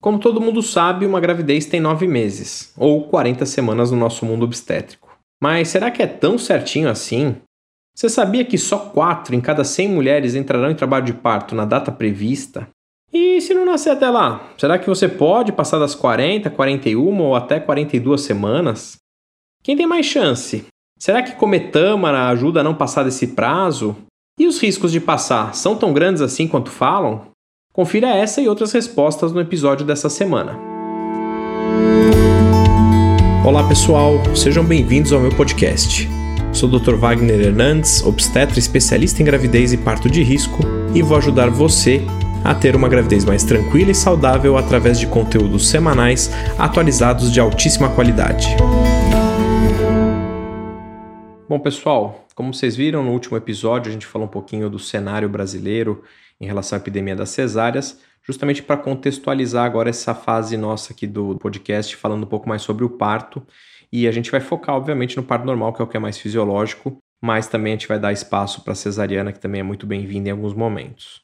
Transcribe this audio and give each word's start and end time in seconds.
Como 0.00 0.18
todo 0.18 0.40
mundo 0.40 0.62
sabe, 0.62 1.06
uma 1.06 1.20
gravidez 1.20 1.66
tem 1.66 1.80
nove 1.80 2.06
meses, 2.06 2.72
ou 2.76 3.08
40 3.08 3.46
semanas 3.46 3.90
no 3.90 3.96
nosso 3.96 4.24
mundo 4.24 4.44
obstétrico. 4.44 5.16
Mas 5.42 5.68
será 5.68 5.90
que 5.90 6.02
é 6.02 6.06
tão 6.06 6.38
certinho 6.38 6.88
assim? 6.88 7.36
Você 7.94 8.08
sabia 8.08 8.44
que 8.44 8.58
só 8.58 8.78
4 8.78 9.34
em 9.34 9.40
cada 9.40 9.64
100 9.64 9.88
mulheres 9.88 10.34
entrarão 10.34 10.70
em 10.70 10.74
trabalho 10.74 11.06
de 11.06 11.14
parto 11.14 11.54
na 11.54 11.64
data 11.64 11.90
prevista? 11.90 12.68
E 13.12 13.40
se 13.40 13.54
não 13.54 13.64
nascer 13.64 13.90
até 13.90 14.10
lá, 14.10 14.50
será 14.58 14.78
que 14.78 14.88
você 14.88 15.08
pode 15.08 15.52
passar 15.52 15.78
das 15.78 15.94
40, 15.94 16.50
41 16.50 17.20
ou 17.20 17.34
até 17.34 17.58
42 17.58 18.20
semanas? 18.20 18.96
Quem 19.62 19.76
tem 19.76 19.86
mais 19.86 20.04
chance? 20.04 20.66
Será 20.98 21.22
que 21.22 21.36
comer 21.36 21.70
tâmara 21.70 22.28
ajuda 22.28 22.60
a 22.60 22.62
não 22.62 22.74
passar 22.74 23.04
desse 23.04 23.28
prazo? 23.28 23.96
E 24.38 24.46
os 24.46 24.60
riscos 24.60 24.92
de 24.92 25.00
passar 25.00 25.54
são 25.54 25.76
tão 25.76 25.92
grandes 25.94 26.20
assim 26.20 26.46
quanto 26.46 26.70
falam? 26.70 27.26
Confira 27.76 28.08
essa 28.08 28.40
e 28.40 28.48
outras 28.48 28.72
respostas 28.72 29.32
no 29.32 29.38
episódio 29.38 29.84
dessa 29.84 30.08
semana. 30.08 30.58
Olá 33.44 33.68
pessoal, 33.68 34.14
sejam 34.34 34.64
bem-vindos 34.64 35.12
ao 35.12 35.20
meu 35.20 35.30
podcast. 35.30 36.08
Sou 36.54 36.70
o 36.70 36.78
Dr. 36.78 36.94
Wagner 36.94 37.38
Hernandes, 37.38 38.02
obstetra 38.02 38.58
especialista 38.58 39.20
em 39.20 39.26
gravidez 39.26 39.74
e 39.74 39.76
parto 39.76 40.08
de 40.08 40.22
risco, 40.22 40.60
e 40.94 41.02
vou 41.02 41.18
ajudar 41.18 41.50
você 41.50 42.00
a 42.42 42.54
ter 42.54 42.74
uma 42.74 42.88
gravidez 42.88 43.26
mais 43.26 43.44
tranquila 43.44 43.90
e 43.90 43.94
saudável 43.94 44.56
através 44.56 44.98
de 44.98 45.06
conteúdos 45.06 45.68
semanais 45.68 46.30
atualizados 46.58 47.30
de 47.30 47.40
altíssima 47.40 47.90
qualidade. 47.90 48.56
Bom, 51.46 51.60
pessoal, 51.60 52.26
como 52.34 52.54
vocês 52.54 52.74
viram 52.74 53.04
no 53.04 53.12
último 53.12 53.36
episódio, 53.36 53.90
a 53.90 53.92
gente 53.92 54.06
falou 54.06 54.26
um 54.26 54.30
pouquinho 54.30 54.70
do 54.70 54.78
cenário 54.78 55.28
brasileiro 55.28 56.02
em 56.40 56.46
relação 56.46 56.78
à 56.78 56.80
epidemia 56.80 57.16
das 57.16 57.30
cesáreas, 57.30 58.00
justamente 58.22 58.62
para 58.62 58.76
contextualizar 58.76 59.64
agora 59.64 59.90
essa 59.90 60.14
fase 60.14 60.56
nossa 60.56 60.92
aqui 60.92 61.06
do 61.06 61.36
podcast, 61.36 61.94
falando 61.96 62.24
um 62.24 62.28
pouco 62.28 62.48
mais 62.48 62.62
sobre 62.62 62.84
o 62.84 62.90
parto. 62.90 63.42
E 63.92 64.08
a 64.08 64.10
gente 64.10 64.30
vai 64.30 64.40
focar, 64.40 64.74
obviamente, 64.74 65.16
no 65.16 65.22
parto 65.22 65.46
normal, 65.46 65.72
que 65.72 65.80
é 65.80 65.84
o 65.84 65.88
que 65.88 65.96
é 65.96 66.00
mais 66.00 66.18
fisiológico, 66.18 66.98
mas 67.22 67.46
também 67.46 67.72
a 67.72 67.76
gente 67.76 67.88
vai 67.88 67.98
dar 67.98 68.12
espaço 68.12 68.62
para 68.62 68.72
a 68.72 68.76
cesariana, 68.76 69.32
que 69.32 69.38
também 69.38 69.60
é 69.60 69.64
muito 69.64 69.86
bem-vinda 69.86 70.28
em 70.28 70.32
alguns 70.32 70.54
momentos. 70.54 71.22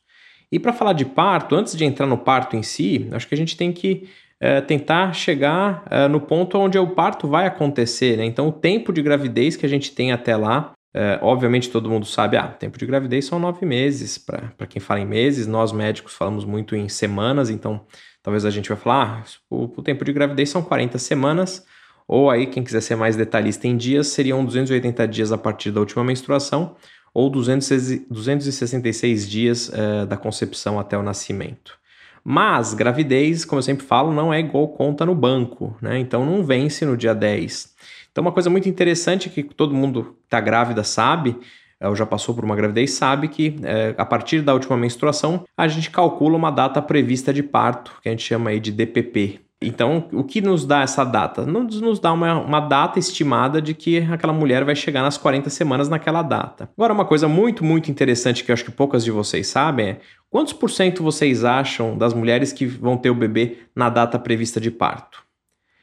E 0.51 0.59
para 0.59 0.73
falar 0.73 0.93
de 0.93 1.05
parto, 1.05 1.57
antes 1.57 1.77
de 1.77 1.85
entrar 1.85 2.07
no 2.07 2.19
parto 2.19 2.57
em 2.57 2.63
si, 2.63 3.09
acho 3.13 3.27
que 3.27 3.35
a 3.35 3.39
gente 3.39 3.57
tem 3.57 3.73
que 3.73 4.09
é, 4.39 4.61
tentar 4.61 5.13
chegar 5.15 5.85
é, 5.91 6.09
no 6.09 6.21
ponto 6.21 6.59
onde 6.59 6.79
o 6.79 6.87
parto 6.89 7.27
vai 7.27 7.47
acontecer. 7.47 8.17
Né? 8.17 8.25
Então, 8.27 8.49
o 8.49 8.53
tempo 8.53 8.93
de 8.93 9.01
gravidez 9.01 9.57
que 9.57 9.65
a 9.65 9.69
gente 9.69 9.93
tem 9.93 10.13
até 10.13 10.37
lá 10.37 10.73
é, 10.95 11.19
obviamente 11.23 11.71
todo 11.71 11.89
mundo 11.89 12.05
sabe, 12.05 12.37
ah, 12.37 12.49
tempo 12.49 12.79
de 12.79 12.85
gravidez 12.85 13.25
são 13.25 13.39
nove 13.39 13.65
meses. 13.65 14.19
Para 14.19 14.67
quem 14.69 14.81
fala 14.81 15.01
em 15.01 15.07
meses, 15.07 15.47
nós 15.47 15.73
médicos 15.73 16.15
falamos 16.15 16.45
muito 16.45 16.77
em 16.77 16.89
semanas, 16.89 17.49
então 17.49 17.87
talvez 18.23 18.45
a 18.45 18.51
gente 18.51 18.69
vai 18.69 18.77
falar, 18.77 19.23
ah, 19.23 19.31
o, 19.49 19.65
o, 19.65 19.83
tempo 19.83 20.05
de 20.05 20.13
gravidez 20.13 20.51
são 20.51 20.63
40 20.63 20.99
semanas, 20.99 21.65
ou 22.07 22.31
aí 22.31 22.47
quem 22.47 22.63
quiser 22.63 22.83
ser 22.83 22.97
mais 22.97 23.17
detalhista 23.17 23.67
em 23.67 23.77
dias, 23.77 24.09
seriam 24.09 24.45
280 24.45 25.09
dias 25.09 25.33
a 25.33 25.39
partir 25.39 25.71
da 25.71 25.81
última 25.81 26.05
menstruação, 26.05 26.77
ou 27.15 27.31
200, 27.31 28.07
266 28.11 29.29
dias 29.29 29.71
é, 29.73 30.05
da 30.05 30.17
concepção 30.17 30.79
até 30.79 30.97
o 30.97 31.03
nascimento. 31.03 31.81
Mas 32.25 32.73
gravidez, 32.73 33.45
como 33.45 33.59
eu 33.59 33.63
sempre 33.63 33.85
falo, 33.85 34.13
não 34.13 34.33
é 34.33 34.39
igual 34.41 34.69
conta 34.69 35.05
no 35.05 35.15
banco, 35.15 35.77
né? 35.81 35.99
Então 35.99 36.25
não 36.25 36.45
vence 36.45 36.85
no 36.85 36.97
dia 36.97 37.15
10. 37.15 37.75
Então, 38.13 38.23
uma 38.23 38.33
coisa 38.33 38.51
muito 38.51 38.69
interessante 38.69 39.31
que 39.31 39.43
todo 39.43 39.75
mundo 39.75 40.05
que 40.05 40.27
está 40.27 40.39
grávida 40.39 40.85
sabe, 40.85 41.37
eh, 41.81 41.89
ou 41.89 41.97
já 41.97 42.05
passou 42.05 42.35
por 42.35 42.45
uma 42.45 42.55
gravidez, 42.55 42.93
sabe 42.93 43.27
que 43.27 43.57
é, 43.63 43.95
a 43.97 44.05
partir 44.05 44.43
da 44.43 44.53
última 44.53 44.77
menstruação 44.77 45.45
a 45.57 45.67
gente 45.67 45.91
calcula 45.91 46.37
uma 46.37 46.51
data 46.51 46.81
prevista 46.83 47.33
de 47.33 47.43
parto, 47.43 47.99
que 48.03 48.09
a 48.09 48.13
gente 48.13 48.23
chama 48.23 48.51
aí 48.51 48.61
de 48.61 48.71
DPP. 48.71 49.41
Então, 49.63 50.09
o 50.13 50.25
que 50.25 50.41
nos 50.41 50.67
dá 50.67 50.83
essa 50.83 51.05
data? 51.05 51.47
Nos, 51.47 51.81
nos 51.81 52.01
dá 52.01 52.13
uma, 52.13 52.39
uma 52.41 52.61
data 52.61 52.99
estimada 52.99 53.63
de 53.63 53.73
que 53.73 53.99
aquela 53.99 54.33
mulher 54.33 54.65
vai 54.65 54.75
chegar 54.75 55.03
nas 55.03 55.17
40 55.17 55.49
semanas 55.51 55.89
naquela 55.89 56.21
data. 56.21 56.69
Agora, 56.77 56.93
uma 56.93 57.05
coisa 57.05 57.29
muito, 57.29 57.65
muito 57.65 57.91
interessante 57.91 58.45
que 58.45 58.51
eu 58.51 58.55
acho 58.55 58.65
que 58.65 58.73
poucas 58.73 59.05
de 59.05 59.11
vocês 59.11 59.47
sabem 59.47 59.89
é 59.89 60.01
quantos 60.29 60.53
por 60.53 60.69
cento 60.69 61.03
vocês 61.03 61.45
acham 61.45 61.97
das 61.97 62.13
mulheres 62.13 62.53
que 62.53 62.67
vão 62.67 62.97
ter 62.97 63.11
o 63.11 63.15
bebê 63.15 63.59
na 63.75 63.89
data 63.89 64.19
prevista 64.19 64.61
de 64.61 64.71
parto? 64.71 65.23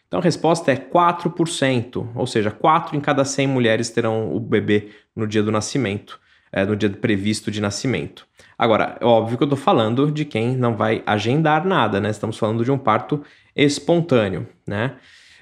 Então 0.10 0.20
a 0.20 0.24
resposta 0.24 0.72
é 0.72 0.76
4%, 0.76 2.08
ou 2.16 2.26
seja, 2.26 2.50
4 2.50 2.98
em 2.98 3.00
cada 3.00 3.24
100 3.24 3.46
mulheres 3.46 3.92
terão 3.92 4.36
o 4.36 4.40
bebê 4.40 4.90
no 5.16 5.28
dia 5.28 5.44
do 5.44 5.52
nascimento, 5.52 6.20
é, 6.52 6.66
no 6.66 6.76
dia 6.76 6.90
previsto 6.90 7.52
de 7.52 7.62
nascimento. 7.62 8.26
Agora, 8.58 8.98
é 9.00 9.06
óbvio 9.06 9.38
que 9.38 9.44
eu 9.44 9.46
estou 9.46 9.58
falando 9.58 10.12
de 10.12 10.26
quem 10.26 10.58
não 10.58 10.76
vai 10.76 11.04
agendar 11.06 11.64
nada, 11.64 12.02
né? 12.02 12.10
Estamos 12.10 12.40
falando 12.40 12.66
de 12.66 12.72
um 12.72 12.78
parto 12.78 13.24
espontâneo, 13.56 14.48
né? 14.68 14.96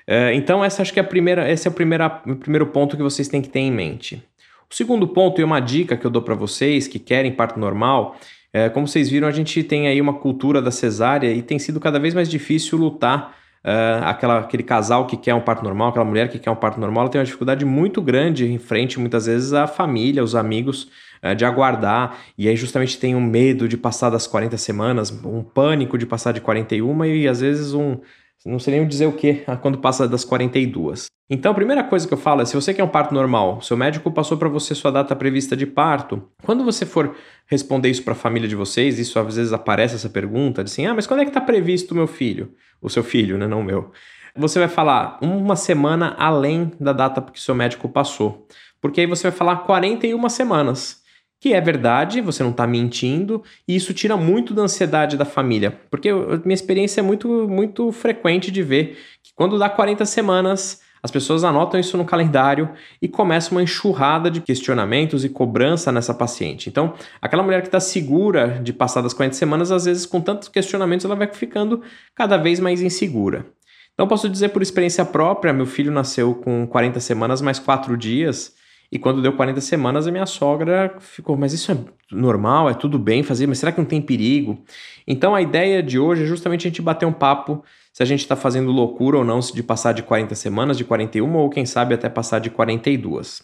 É, 0.05 0.33
então, 0.33 0.63
essa 0.63 0.81
acho 0.81 0.91
que 0.91 0.99
é 0.99 1.01
a 1.01 1.07
primeira, 1.07 1.49
esse 1.49 1.65
é 1.65 1.71
o 1.71 1.73
primeiro, 1.73 2.67
ponto 2.67 2.97
que 2.97 3.03
vocês 3.03 3.29
têm 3.29 3.41
que 3.41 3.49
ter 3.49 3.59
em 3.59 3.71
mente. 3.71 4.21
O 4.69 4.75
segundo 4.75 5.07
ponto 5.07 5.39
e 5.39 5.45
uma 5.45 5.61
dica 5.61 5.95
que 5.95 6.05
eu 6.05 6.11
dou 6.11 6.21
para 6.21 6.35
vocês 6.35 6.89
que 6.89 6.99
querem 6.99 7.31
parto 7.31 7.57
normal 7.57 8.17
é, 8.53 8.69
como 8.69 8.87
vocês 8.87 9.09
viram, 9.09 9.27
a 9.27 9.31
gente 9.31 9.61
tem 9.63 9.87
aí 9.87 9.99
uma 10.01 10.13
cultura 10.13 10.61
da 10.61 10.71
cesárea 10.71 11.31
e 11.31 11.41
tem 11.41 11.59
sido 11.59 11.79
cada 11.79 11.99
vez 11.99 12.13
mais 12.13 12.29
difícil 12.29 12.77
lutar 12.77 13.35
Uh, 13.67 13.99
aquela, 14.05 14.39
aquele 14.39 14.63
casal 14.63 15.05
que 15.05 15.17
quer 15.17 15.35
um 15.35 15.41
parto 15.41 15.61
normal, 15.61 15.89
aquela 15.89 16.05
mulher 16.05 16.29
que 16.29 16.39
quer 16.39 16.49
um 16.49 16.55
parto 16.55 16.79
normal, 16.79 17.03
ela 17.03 17.11
tem 17.11 17.19
uma 17.19 17.25
dificuldade 17.25 17.65
muito 17.65 18.01
grande 18.01 18.49
em 18.49 18.57
frente, 18.57 18.97
muitas 18.97 19.25
vezes, 19.25 19.51
à 19.51 19.67
família, 19.67 20.23
os 20.23 20.35
amigos, 20.35 20.87
uh, 21.21 21.35
de 21.35 21.43
aguardar. 21.43 22.17
E 22.37 22.47
aí, 22.47 22.55
justamente, 22.55 22.97
tem 22.97 23.13
um 23.13 23.19
medo 23.19 23.67
de 23.67 23.75
passar 23.75 24.09
das 24.09 24.25
40 24.25 24.55
semanas, 24.57 25.11
um 25.11 25.43
pânico 25.43 25.97
de 25.97 26.05
passar 26.05 26.31
de 26.31 26.39
41 26.39 27.03
e, 27.03 27.27
às 27.27 27.41
vezes, 27.41 27.73
um, 27.73 27.97
não 28.45 28.59
sei 28.59 28.75
nem 28.77 28.87
dizer 28.87 29.05
o 29.05 29.13
que 29.13 29.43
quando 29.61 29.77
passa 29.79 30.07
das 30.07 30.23
42. 30.23 31.07
Então, 31.29 31.51
a 31.51 31.55
primeira 31.55 31.83
coisa 31.83 32.07
que 32.07 32.13
eu 32.13 32.17
falo 32.17 32.41
é: 32.41 32.45
se 32.45 32.55
você 32.55 32.73
quer 32.73 32.83
um 32.83 32.87
parto 32.87 33.13
normal, 33.13 33.61
seu 33.61 33.75
médico 33.75 34.11
passou 34.11 34.37
para 34.37 34.47
você 34.47 34.73
sua 34.73 34.91
data 34.91 35.15
prevista 35.15 35.57
de 35.57 35.65
parto, 35.65 36.23
quando 36.43 36.63
você 36.63 36.85
for 36.85 37.15
responder 37.45 37.89
isso 37.89 38.03
para 38.03 38.13
a 38.13 38.15
família 38.15 38.47
de 38.47 38.55
vocês, 38.55 38.97
isso 38.97 39.19
às 39.19 39.35
vezes 39.35 39.51
aparece 39.51 39.95
essa 39.95 40.09
pergunta, 40.09 40.63
de 40.63 40.71
assim: 40.71 40.85
ah, 40.85 40.93
mas 40.93 41.05
quando 41.05 41.21
é 41.21 41.23
que 41.23 41.29
está 41.29 41.41
previsto 41.41 41.91
o 41.91 41.95
meu 41.95 42.07
filho? 42.07 42.53
O 42.81 42.89
seu 42.89 43.03
filho, 43.03 43.37
né? 43.37 43.47
Não 43.47 43.59
o 43.59 43.63
meu. 43.63 43.91
Você 44.35 44.59
vai 44.59 44.67
falar 44.67 45.17
uma 45.21 45.55
semana 45.55 46.15
além 46.17 46.71
da 46.79 46.93
data 46.93 47.21
que 47.21 47.41
seu 47.41 47.55
médico 47.55 47.89
passou. 47.89 48.47
Porque 48.79 49.01
aí 49.01 49.07
você 49.07 49.23
vai 49.29 49.37
falar 49.37 49.57
41 49.57 50.29
semanas 50.29 51.01
que 51.39 51.53
é 51.53 51.61
verdade, 51.61 52.21
você 52.21 52.41
não 52.41 52.51
está 52.51 52.65
mentindo, 52.65 53.43
e 53.67 53.75
isso 53.75 53.93
tira 53.93 54.17
muito 54.17 54.53
da 54.53 54.63
ansiedade 54.63 55.17
da 55.17 55.25
família, 55.25 55.79
porque 55.89 56.11
minha 56.43 56.53
experiência 56.53 56.99
é 56.99 57.03
muito, 57.03 57.47
muito 57.47 57.91
frequente 57.91 58.49
de 58.49 58.63
ver 58.63 58.97
que 59.21 59.31
quando 59.35 59.59
dá 59.59 59.69
40 59.69 60.03
semanas, 60.05 60.81
as 61.01 61.11
pessoas 61.11 61.43
anotam 61.43 61.79
isso 61.79 61.95
no 61.95 62.03
calendário 62.03 62.69
e 62.99 63.07
começa 63.07 63.51
uma 63.51 63.61
enxurrada 63.61 64.31
de 64.31 64.41
questionamentos 64.41 65.23
e 65.23 65.29
cobrança 65.29 65.91
nessa 65.91 66.13
paciente. 66.13 66.69
Então, 66.69 66.95
aquela 67.21 67.43
mulher 67.43 67.61
que 67.61 67.67
está 67.67 67.79
segura 67.79 68.59
de 68.61 68.73
passar 68.73 69.01
das 69.01 69.13
40 69.13 69.35
semanas, 69.35 69.71
às 69.71 69.85
vezes 69.85 70.07
com 70.07 70.19
tantos 70.19 70.49
questionamentos, 70.49 71.05
ela 71.05 71.15
vai 71.15 71.27
ficando 71.31 71.83
cada 72.15 72.35
vez 72.35 72.59
mais 72.59 72.81
insegura. 72.81 73.45
Então, 73.93 74.07
posso 74.07 74.27
dizer 74.27 74.49
por 74.49 74.61
experiência 74.61 75.05
própria, 75.05 75.53
meu 75.53 75.65
filho 75.65 75.91
nasceu 75.91 76.33
com 76.35 76.67
40 76.67 76.99
semanas 76.99 77.41
mais 77.41 77.59
4 77.59 77.95
dias, 77.95 78.56
e 78.91 78.97
quando 78.97 79.21
deu 79.21 79.33
40 79.33 79.59
semanas, 79.59 80.07
a 80.07 80.11
minha 80.11 80.25
sogra 80.25 80.95
ficou, 80.99 81.35
mas 81.35 81.53
isso 81.53 81.71
é 81.71 81.77
normal, 82.11 82.69
é 82.69 82.73
tudo 82.73 82.97
bem 82.97 83.21
fazer, 83.21 83.45
mas 83.45 83.59
será 83.59 83.71
que 83.71 83.79
não 83.79 83.85
tem 83.85 84.01
perigo? 84.01 84.63
Então 85.05 85.35
a 85.35 85.41
ideia 85.41 85.83
de 85.83 85.99
hoje 85.99 86.23
é 86.23 86.25
justamente 86.25 86.67
a 86.67 86.69
gente 86.69 86.81
bater 86.81 87.05
um 87.05 87.11
papo 87.11 87.63
se 87.91 88.01
a 88.03 88.05
gente 88.05 88.21
está 88.21 88.35
fazendo 88.35 88.71
loucura 88.71 89.17
ou 89.17 89.23
não 89.25 89.39
de 89.39 89.63
passar 89.63 89.91
de 89.91 90.03
40 90.03 90.35
semanas, 90.35 90.77
de 90.77 90.85
41 90.85 91.35
ou 91.35 91.49
quem 91.49 91.65
sabe 91.65 91.93
até 91.93 92.07
passar 92.07 92.39
de 92.39 92.49
42. 92.49 93.41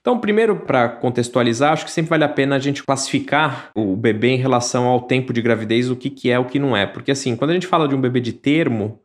Então, 0.00 0.18
primeiro, 0.18 0.56
para 0.56 0.88
contextualizar, 0.88 1.72
acho 1.72 1.84
que 1.84 1.90
sempre 1.90 2.10
vale 2.10 2.24
a 2.24 2.28
pena 2.28 2.56
a 2.56 2.58
gente 2.58 2.82
classificar 2.82 3.70
o 3.74 3.96
bebê 3.96 4.28
em 4.28 4.38
relação 4.38 4.86
ao 4.86 5.02
tempo 5.02 5.32
de 5.32 5.42
gravidez, 5.42 5.90
o 5.90 5.96
que, 5.96 6.08
que 6.08 6.30
é 6.30 6.38
o 6.38 6.44
que 6.44 6.58
não 6.58 6.76
é. 6.76 6.86
Porque, 6.86 7.10
assim, 7.10 7.36
quando 7.36 7.50
a 7.50 7.54
gente 7.54 7.66
fala 7.66 7.88
de 7.88 7.94
um 7.94 8.00
bebê 8.00 8.20
de 8.20 8.32
termo, 8.32 9.00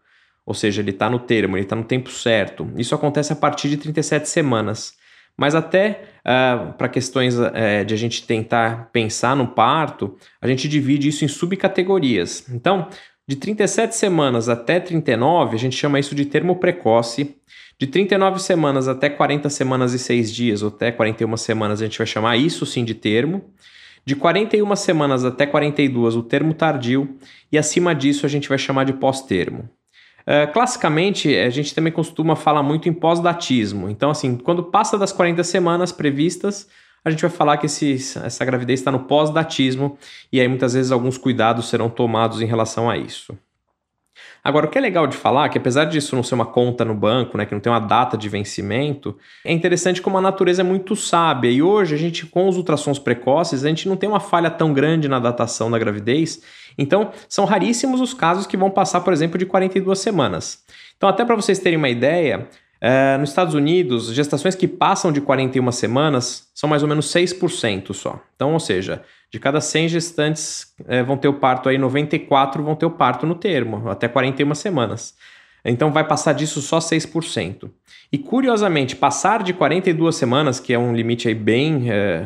ou 0.45 0.53
seja, 0.53 0.81
ele 0.81 0.91
está 0.91 1.09
no 1.09 1.19
termo, 1.19 1.57
ele 1.57 1.63
está 1.63 1.75
no 1.75 1.83
tempo 1.83 2.09
certo, 2.09 2.71
isso 2.77 2.93
acontece 2.93 3.33
a 3.33 3.35
partir 3.35 3.69
de 3.69 3.77
37 3.77 4.29
semanas. 4.29 4.93
Mas 5.37 5.55
até 5.55 6.03
uh, 6.19 6.19
ah, 6.25 6.75
para 6.77 6.87
questões 6.87 7.37
uh, 7.37 7.51
de 7.85 7.93
a 7.93 7.97
gente 7.97 8.25
tentar 8.25 8.89
pensar 8.91 9.35
no 9.35 9.47
parto, 9.47 10.15
a 10.41 10.47
gente 10.47 10.67
divide 10.67 11.07
isso 11.07 11.25
em 11.25 11.27
subcategorias. 11.27 12.47
Então, 12.49 12.87
de 13.27 13.35
37 13.35 13.95
semanas 13.95 14.49
até 14.49 14.79
39, 14.79 15.55
a 15.55 15.59
gente 15.59 15.75
chama 15.75 15.99
isso 15.99 16.13
de 16.13 16.25
termo 16.25 16.57
precoce. 16.57 17.35
De 17.79 17.87
39 17.87 18.39
semanas 18.39 18.87
até 18.87 19.09
40 19.09 19.49
semanas 19.49 19.93
e 19.93 19.99
6 19.99 20.31
dias, 20.31 20.61
ou 20.61 20.69
até 20.69 20.91
41 20.91 21.35
semanas, 21.37 21.81
a 21.81 21.85
gente 21.85 21.97
vai 21.97 22.07
chamar 22.07 22.37
isso 22.37 22.65
sim 22.65 22.85
de 22.85 22.93
termo. 22.93 23.51
De 24.05 24.15
41 24.15 24.75
semanas 24.75 25.25
até 25.25 25.45
42, 25.45 26.15
o 26.15 26.23
termo 26.23 26.53
tardio. 26.53 27.17
E 27.51 27.57
acima 27.57 27.95
disso, 27.95 28.25
a 28.25 28.29
gente 28.29 28.49
vai 28.49 28.57
chamar 28.57 28.83
de 28.83 28.93
pós-termo. 28.93 29.69
Uh, 30.25 30.51
classicamente, 30.53 31.35
a 31.35 31.49
gente 31.49 31.75
também 31.75 31.91
costuma 31.91 32.35
falar 32.35 32.63
muito 32.63 32.87
em 32.87 32.93
pós-datismo. 32.93 33.89
Então, 33.89 34.09
assim, 34.09 34.37
quando 34.37 34.63
passa 34.63 34.97
das 34.97 35.11
40 35.11 35.43
semanas 35.43 35.91
previstas, 35.91 36.67
a 37.03 37.09
gente 37.09 37.21
vai 37.21 37.29
falar 37.29 37.57
que 37.57 37.65
esse, 37.65 38.17
essa 38.23 38.45
gravidez 38.45 38.79
está 38.79 38.91
no 38.91 38.99
pós-datismo 38.99 39.97
e 40.31 40.39
aí 40.39 40.47
muitas 40.47 40.73
vezes 40.73 40.91
alguns 40.91 41.17
cuidados 41.17 41.67
serão 41.67 41.89
tomados 41.89 42.41
em 42.41 42.45
relação 42.45 42.89
a 42.89 42.97
isso. 42.97 43.37
Agora, 44.43 44.65
o 44.65 44.69
que 44.69 44.77
é 44.77 44.81
legal 44.81 45.07
de 45.07 45.15
falar, 45.15 45.45
é 45.45 45.49
que 45.49 45.57
apesar 45.57 45.85
disso 45.85 46.15
não 46.15 46.23
ser 46.23 46.35
uma 46.35 46.45
conta 46.45 46.83
no 46.83 46.93
banco, 46.93 47.37
né, 47.37 47.45
que 47.45 47.53
não 47.53 47.61
tem 47.61 47.71
uma 47.71 47.79
data 47.79 48.17
de 48.17 48.27
vencimento, 48.27 49.17
é 49.43 49.53
interessante 49.53 50.01
como 50.01 50.17
a 50.17 50.21
natureza 50.21 50.61
é 50.61 50.63
muito 50.65 50.97
sábia. 50.97 51.49
E 51.49 51.61
hoje, 51.61 51.95
a 51.95 51.97
gente, 51.97 52.25
com 52.25 52.47
os 52.49 52.57
ultrassons 52.57 52.99
precoces, 52.99 53.63
a 53.63 53.69
gente 53.69 53.87
não 53.87 53.95
tem 53.95 54.09
uma 54.09 54.19
falha 54.19 54.51
tão 54.51 54.73
grande 54.73 55.07
na 55.07 55.17
datação 55.17 55.71
da 55.71 55.79
gravidez. 55.79 56.41
Então, 56.77 57.11
são 57.27 57.45
raríssimos 57.45 58.01
os 58.01 58.13
casos 58.13 58.47
que 58.47 58.57
vão 58.57 58.69
passar, 58.69 59.01
por 59.01 59.13
exemplo, 59.13 59.37
de 59.37 59.45
42 59.45 59.99
semanas. 59.99 60.63
Então, 60.97 61.09
até 61.09 61.23
para 61.23 61.35
vocês 61.35 61.59
terem 61.59 61.77
uma 61.77 61.89
ideia, 61.89 62.47
é, 62.81 63.17
nos 63.17 63.29
Estados 63.29 63.53
Unidos, 63.53 64.13
gestações 64.13 64.55
que 64.55 64.67
passam 64.67 65.11
de 65.11 65.21
41 65.21 65.71
semanas 65.71 66.49
são 66.53 66.69
mais 66.69 66.83
ou 66.83 66.89
menos 66.89 67.07
6% 67.13 67.93
só. 67.93 68.19
Então, 68.35 68.53
ou 68.53 68.59
seja, 68.59 69.01
de 69.31 69.39
cada 69.39 69.61
100 69.61 69.87
gestantes 69.87 70.73
é, 70.87 71.01
vão 71.01 71.15
ter 71.15 71.27
o 71.27 71.33
parto 71.33 71.69
aí, 71.69 71.77
94 71.77 72.61
vão 72.61 72.75
ter 72.75 72.85
o 72.85 72.91
parto 72.91 73.25
no 73.25 73.35
termo, 73.35 73.89
até 73.89 74.07
41 74.07 74.53
semanas. 74.53 75.15
Então 75.65 75.91
vai 75.91 76.05
passar 76.05 76.33
disso 76.33 76.61
só 76.61 76.79
6%. 76.79 77.69
E 78.11 78.17
curiosamente, 78.17 78.95
passar 78.95 79.43
de 79.43 79.53
42 79.53 80.15
semanas, 80.15 80.59
que 80.59 80.73
é 80.73 80.77
um 80.77 80.93
limite 80.93 81.27
aí 81.27 81.35
bem 81.35 81.89
é, 81.89 82.25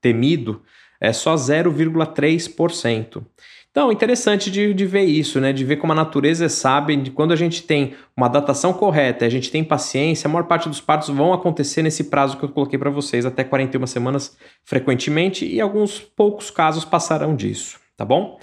temido, 0.00 0.62
é 1.00 1.12
só 1.12 1.34
0,3%. 1.34 3.22
Então, 3.70 3.92
interessante 3.92 4.50
de, 4.50 4.74
de 4.74 4.84
ver 4.84 5.04
isso, 5.04 5.40
né? 5.40 5.52
De 5.52 5.64
ver 5.64 5.76
como 5.76 5.92
a 5.92 5.96
natureza 5.96 6.48
sabe, 6.48 6.96
de 6.96 7.10
quando 7.12 7.32
a 7.32 7.36
gente 7.36 7.62
tem 7.62 7.94
uma 8.16 8.26
datação 8.26 8.72
correta, 8.72 9.24
a 9.24 9.28
gente 9.28 9.48
tem 9.48 9.62
paciência, 9.62 10.26
a 10.26 10.30
maior 10.30 10.44
parte 10.44 10.68
dos 10.68 10.80
partos 10.80 11.08
vão 11.08 11.32
acontecer 11.32 11.80
nesse 11.80 12.04
prazo 12.04 12.36
que 12.36 12.44
eu 12.44 12.48
coloquei 12.48 12.78
para 12.78 12.90
vocês, 12.90 13.24
até 13.24 13.44
41 13.44 13.86
semanas 13.86 14.36
frequentemente, 14.64 15.46
e 15.46 15.60
alguns 15.60 16.00
poucos 16.00 16.50
casos 16.50 16.84
passarão 16.84 17.36
disso, 17.36 17.78
tá 17.96 18.04
bom? 18.04 18.40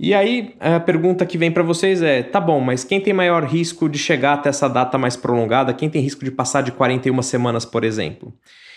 E 0.00 0.14
aí, 0.14 0.54
a 0.58 0.80
pergunta 0.80 1.26
que 1.26 1.36
vem 1.36 1.50
para 1.50 1.62
vocês 1.62 2.00
é: 2.00 2.22
tá 2.22 2.40
bom, 2.40 2.60
mas 2.60 2.82
quem 2.82 3.00
tem 3.00 3.12
maior 3.12 3.44
risco 3.44 3.88
de 3.90 3.98
chegar 3.98 4.34
até 4.34 4.48
essa 4.48 4.68
data 4.68 4.96
mais 4.96 5.16
prolongada? 5.16 5.74
Quem 5.74 5.90
tem 5.90 6.00
risco 6.00 6.24
de 6.24 6.30
passar 6.30 6.62
de 6.62 6.72
41 6.72 7.20
semanas, 7.22 7.66
por 7.66 7.84
exemplo? 7.84 8.32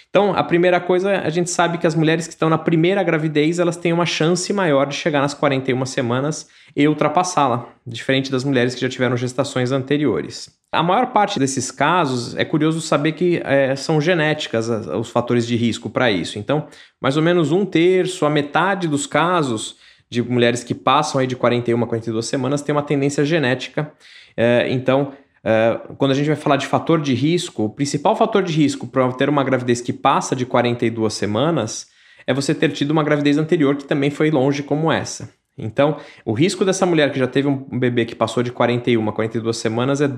Então, 0.10 0.34
a 0.34 0.44
primeira 0.44 0.80
coisa, 0.80 1.20
a 1.20 1.30
gente 1.30 1.52
sabe 1.52 1.78
que 1.78 1.86
as 1.86 1.94
mulheres 1.94 2.26
que 2.26 2.34
estão 2.34 2.50
na 2.50 2.58
primeira 2.58 3.04
gravidez, 3.04 3.60
elas 3.60 3.78
têm 3.78 3.94
uma 3.94 4.08
chance 4.08 4.52
maior 4.52 4.88
de 4.88 4.96
chegar 4.96 5.22
nas 5.22 5.36
41 5.36 5.86
semanas 5.86 6.48
e 6.76 6.88
ultrapassá-la, 6.88 7.70
diferente 7.86 8.32
das 8.32 8.44
mulheres 8.44 8.74
que 8.74 8.82
já 8.82 8.90
tiveram 8.90 9.16
gestações 9.16 9.72
anteriores. 9.72 10.50
A 10.72 10.82
maior 10.82 11.08
parte 11.08 11.38
desses 11.38 11.70
casos 11.70 12.36
é 12.36 12.44
curioso 12.44 12.82
saber 12.82 13.12
que 13.12 13.40
é, 13.44 13.76
são 13.76 14.02
genéticas 14.02 14.68
os 14.68 15.10
fatores 15.12 15.46
de 15.46 15.56
risco 15.56 15.92
para 15.92 16.10
isso. 16.10 16.40
Então, 16.40 16.68
mais 17.00 17.16
ou 17.16 17.22
menos 17.22 17.52
um 17.52 17.64
terço, 17.64 18.26
a 18.26 18.30
metade 18.32 18.88
dos 18.88 19.06
casos 19.06 19.78
de 20.10 20.24
mulheres 20.24 20.64
que 20.64 20.74
passam 20.74 21.22
aí 21.22 21.28
de 21.28 21.36
41 21.36 21.84
a 21.84 21.88
42 21.88 22.26
semanas 22.26 22.64
tem 22.64 22.74
uma 22.74 22.82
tendência 22.82 23.24
genética. 23.24 23.92
É, 24.36 24.68
então, 24.70 25.14
Uh, 25.40 25.96
quando 25.96 26.12
a 26.12 26.14
gente 26.14 26.28
vai 26.28 26.36
falar 26.36 26.58
de 26.58 26.68
fator 26.68 27.00
de 27.00 27.14
risco, 27.14 27.64
o 27.64 27.70
principal 27.70 28.16
fator 28.16 28.44
de 28.44 28.54
risco 28.54 28.88
para 28.88 29.12
ter 29.14 29.30
uma 29.30 29.44
gravidez 29.44 29.82
que 29.82 29.94
passa 29.94 30.36
de 30.36 30.46
42 30.46 31.14
semanas 31.14 31.88
é 32.28 32.34
você 32.34 32.54
ter 32.54 32.72
tido 32.72 32.92
uma 32.92 33.04
gravidez 33.04 33.38
anterior 33.38 33.76
que 33.76 33.86
também 33.86 34.10
foi 34.10 34.30
longe 34.30 34.62
como 34.62 34.92
essa. 34.92 35.30
Então, 35.58 35.98
o 36.24 36.32
risco 36.32 36.64
dessa 36.64 36.86
mulher 36.86 37.12
que 37.12 37.20
já 37.20 37.28
teve 37.28 37.48
um 37.48 37.58
bebê 37.78 38.06
que 38.06 38.16
passou 38.16 38.42
de 38.42 38.52
41 38.52 39.10
a 39.10 39.12
42 39.12 39.58
semanas 39.58 40.00
é 40.00 40.10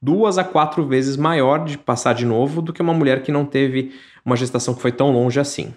duas 0.00 0.36
a 0.36 0.44
quatro 0.44 0.86
vezes 0.86 1.16
maior 1.16 1.64
de 1.64 1.78
passar 1.78 2.12
de 2.12 2.26
novo 2.26 2.60
do 2.60 2.72
que 2.72 2.82
uma 2.82 2.92
mulher 2.92 3.22
que 3.22 3.32
não 3.32 3.46
teve 3.46 3.92
uma 4.24 4.36
gestação 4.36 4.74
que 4.74 4.82
foi 4.82 4.92
tão 4.92 5.10
longe 5.10 5.40
assim. 5.40 5.74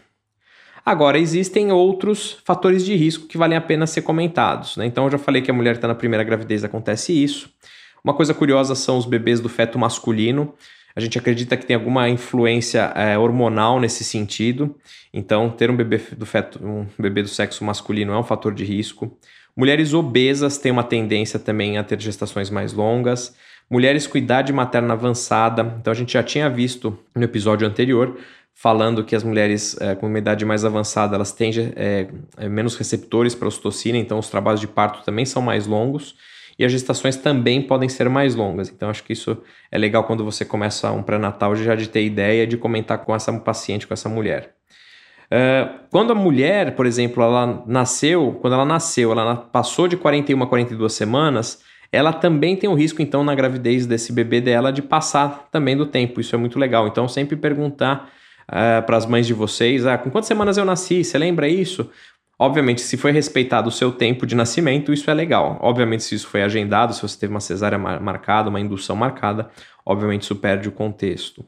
Agora, 0.85 1.17
existem 1.17 1.71
outros 1.71 2.41
fatores 2.43 2.83
de 2.83 2.93
risco 2.93 3.25
que 3.25 3.37
valem 3.37 3.57
a 3.57 3.61
pena 3.61 3.87
ser 3.87 4.01
comentados. 4.01 4.75
Né? 4.75 4.85
Então, 4.85 5.05
eu 5.05 5.11
já 5.11 5.17
falei 5.17 5.41
que 5.41 5.49
a 5.49 5.53
mulher 5.53 5.75
está 5.75 5.87
na 5.87 5.95
primeira 5.95 6.25
gravidez, 6.25 6.63
acontece 6.65 7.13
isso. 7.13 7.49
Uma 8.03 8.13
coisa 8.13 8.33
curiosa 8.33 8.75
são 8.75 8.97
os 8.97 9.05
bebês 9.05 9.39
do 9.39 9.47
feto 9.47 9.79
masculino. 9.79 10.53
A 10.93 10.99
gente 10.99 11.17
acredita 11.17 11.55
que 11.55 11.65
tem 11.65 11.75
alguma 11.75 12.09
influência 12.09 12.91
é, 12.95 13.17
hormonal 13.17 13.79
nesse 13.79 14.03
sentido. 14.03 14.75
Então, 15.13 15.49
ter 15.49 15.71
um 15.71 15.75
bebê 15.75 15.97
do 16.17 16.25
feto, 16.25 16.59
um 16.61 16.85
bebê 16.99 17.21
do 17.21 17.29
sexo 17.29 17.63
masculino 17.63 18.11
é 18.11 18.17
um 18.17 18.23
fator 18.23 18.53
de 18.53 18.65
risco. 18.65 19.17
Mulheres 19.55 19.93
obesas 19.93 20.57
têm 20.57 20.71
uma 20.71 20.83
tendência 20.83 21.39
também 21.39 21.77
a 21.77 21.83
ter 21.83 21.99
gestações 22.01 22.49
mais 22.49 22.73
longas. 22.73 23.35
Mulheres 23.69 24.05
com 24.05 24.17
idade 24.17 24.51
materna 24.51 24.93
avançada. 24.93 25.77
Então, 25.79 25.91
a 25.91 25.95
gente 25.95 26.13
já 26.13 26.23
tinha 26.23 26.49
visto 26.49 26.99
no 27.15 27.23
episódio 27.23 27.65
anterior 27.65 28.17
falando 28.53 29.03
que 29.03 29.15
as 29.15 29.23
mulheres 29.23 29.79
é, 29.81 29.95
com 29.95 30.07
uma 30.07 30.17
idade 30.17 30.45
mais 30.45 30.63
avançada 30.63 31.15
elas 31.15 31.31
têm 31.31 31.51
é, 31.75 32.07
menos 32.47 32.75
receptores 32.75 33.33
para 33.33 33.47
ocitocina, 33.47 33.97
então 33.97 34.19
os 34.19 34.29
trabalhos 34.29 34.61
de 34.61 34.67
parto 34.67 35.03
também 35.03 35.25
são 35.25 35.41
mais 35.41 35.65
longos 35.65 36.15
e 36.57 36.63
as 36.63 36.71
gestações 36.71 37.15
também 37.15 37.61
podem 37.61 37.89
ser 37.89 38.09
mais 38.09 38.35
longas. 38.35 38.69
Então, 38.69 38.89
acho 38.89 39.03
que 39.03 39.13
isso 39.13 39.37
é 39.71 39.77
legal 39.77 40.03
quando 40.03 40.23
você 40.23 40.45
começa 40.45 40.91
um 40.91 41.01
pré-natal 41.01 41.55
já 41.55 41.75
de 41.75 41.89
ter 41.89 42.03
ideia 42.03 42.45
de 42.45 42.57
comentar 42.57 42.99
com 42.99 43.15
essa 43.15 43.31
paciente, 43.39 43.87
com 43.87 43.93
essa 43.93 44.07
mulher. 44.09 44.53
Uh, 45.25 45.79
quando 45.89 46.11
a 46.11 46.15
mulher, 46.15 46.75
por 46.75 46.85
exemplo, 46.85 47.23
ela 47.23 47.63
nasceu, 47.65 48.37
quando 48.39 48.53
ela 48.53 48.65
nasceu, 48.65 49.11
ela 49.11 49.35
passou 49.35 49.87
de 49.87 49.97
41 49.97 50.43
a 50.43 50.47
42 50.47 50.93
semanas, 50.93 51.63
ela 51.91 52.13
também 52.13 52.55
tem 52.55 52.69
o 52.69 52.73
risco, 52.73 53.01
então, 53.01 53.23
na 53.23 53.33
gravidez 53.33 53.85
desse 53.85 54.11
bebê 54.11 54.41
dela, 54.41 54.71
de 54.71 54.81
passar 54.81 55.47
também 55.51 55.77
do 55.77 55.85
tempo. 55.85 56.19
Isso 56.19 56.35
é 56.35 56.37
muito 56.37 56.59
legal. 56.59 56.87
Então, 56.87 57.07
sempre 57.07 57.35
perguntar 57.35 58.11
uh, 58.49 58.83
para 58.83 58.97
as 58.97 59.05
mães 59.05 59.25
de 59.25 59.33
vocês: 59.33 59.85
ah, 59.85 59.97
com 59.97 60.09
quantas 60.09 60.27
semanas 60.27 60.57
eu 60.57 60.65
nasci? 60.65 61.03
Você 61.03 61.17
lembra 61.17 61.47
isso? 61.47 61.89
Obviamente, 62.37 62.81
se 62.81 62.97
foi 62.97 63.11
respeitado 63.11 63.69
o 63.69 63.71
seu 63.71 63.91
tempo 63.91 64.25
de 64.25 64.35
nascimento, 64.35 64.91
isso 64.91 65.09
é 65.09 65.13
legal. 65.13 65.57
Obviamente, 65.61 66.03
se 66.03 66.15
isso 66.15 66.27
foi 66.27 66.43
agendado, 66.43 66.93
se 66.93 67.01
você 67.01 67.17
teve 67.17 67.33
uma 67.33 67.39
cesárea 67.39 67.77
marcada, 67.77 68.49
uma 68.49 68.59
indução 68.59 68.95
marcada, 68.95 69.49
obviamente 69.85 70.23
isso 70.23 70.35
perde 70.35 70.67
o 70.67 70.71
contexto. 70.71 71.45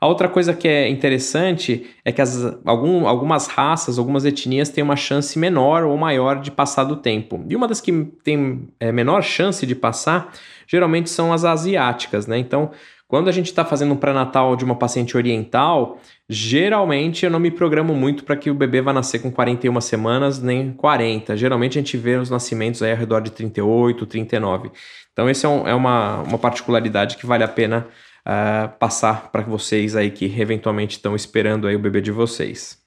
A 0.00 0.06
outra 0.06 0.28
coisa 0.28 0.54
que 0.54 0.68
é 0.68 0.88
interessante 0.88 1.90
é 2.04 2.12
que 2.12 2.22
as, 2.22 2.56
algum, 2.64 3.08
algumas 3.08 3.48
raças, 3.48 3.98
algumas 3.98 4.24
etnias 4.24 4.68
têm 4.68 4.84
uma 4.84 4.94
chance 4.94 5.36
menor 5.36 5.82
ou 5.82 5.96
maior 5.96 6.40
de 6.40 6.52
passar 6.52 6.84
do 6.84 6.94
tempo. 6.94 7.44
E 7.48 7.56
uma 7.56 7.66
das 7.66 7.80
que 7.80 8.04
tem 8.22 8.68
é, 8.78 8.92
menor 8.92 9.22
chance 9.22 9.66
de 9.66 9.74
passar, 9.74 10.32
geralmente 10.68 11.10
são 11.10 11.32
as 11.32 11.44
asiáticas, 11.44 12.28
né? 12.28 12.38
Então, 12.38 12.70
quando 13.08 13.28
a 13.28 13.32
gente 13.32 13.46
está 13.46 13.64
fazendo 13.64 13.94
um 13.94 13.96
pré-natal 13.96 14.54
de 14.54 14.64
uma 14.64 14.76
paciente 14.76 15.16
oriental, 15.16 15.98
geralmente 16.28 17.24
eu 17.24 17.30
não 17.30 17.40
me 17.40 17.50
programo 17.50 17.94
muito 17.94 18.22
para 18.22 18.36
que 18.36 18.50
o 18.50 18.54
bebê 18.54 18.82
vá 18.82 18.92
nascer 18.92 19.20
com 19.20 19.32
41 19.32 19.80
semanas 19.80 20.42
nem 20.42 20.74
40. 20.74 21.34
Geralmente 21.34 21.78
a 21.78 21.80
gente 21.80 21.96
vê 21.96 22.16
os 22.16 22.28
nascimentos 22.28 22.82
aí 22.82 22.92
ao 22.92 22.98
redor 22.98 23.20
de 23.22 23.30
38, 23.30 24.04
39. 24.04 24.70
Então, 25.10 25.26
essa 25.26 25.46
é, 25.46 25.50
um, 25.50 25.66
é 25.66 25.74
uma, 25.74 26.20
uma 26.20 26.38
particularidade 26.38 27.16
que 27.16 27.24
vale 27.24 27.42
a 27.42 27.48
pena 27.48 27.88
uh, 28.26 28.68
passar 28.78 29.32
para 29.32 29.42
vocês 29.42 29.96
aí 29.96 30.10
que 30.10 30.26
eventualmente 30.38 30.96
estão 30.96 31.16
esperando 31.16 31.66
aí 31.66 31.74
o 31.74 31.80
bebê 31.80 32.02
de 32.02 32.12
vocês. 32.12 32.78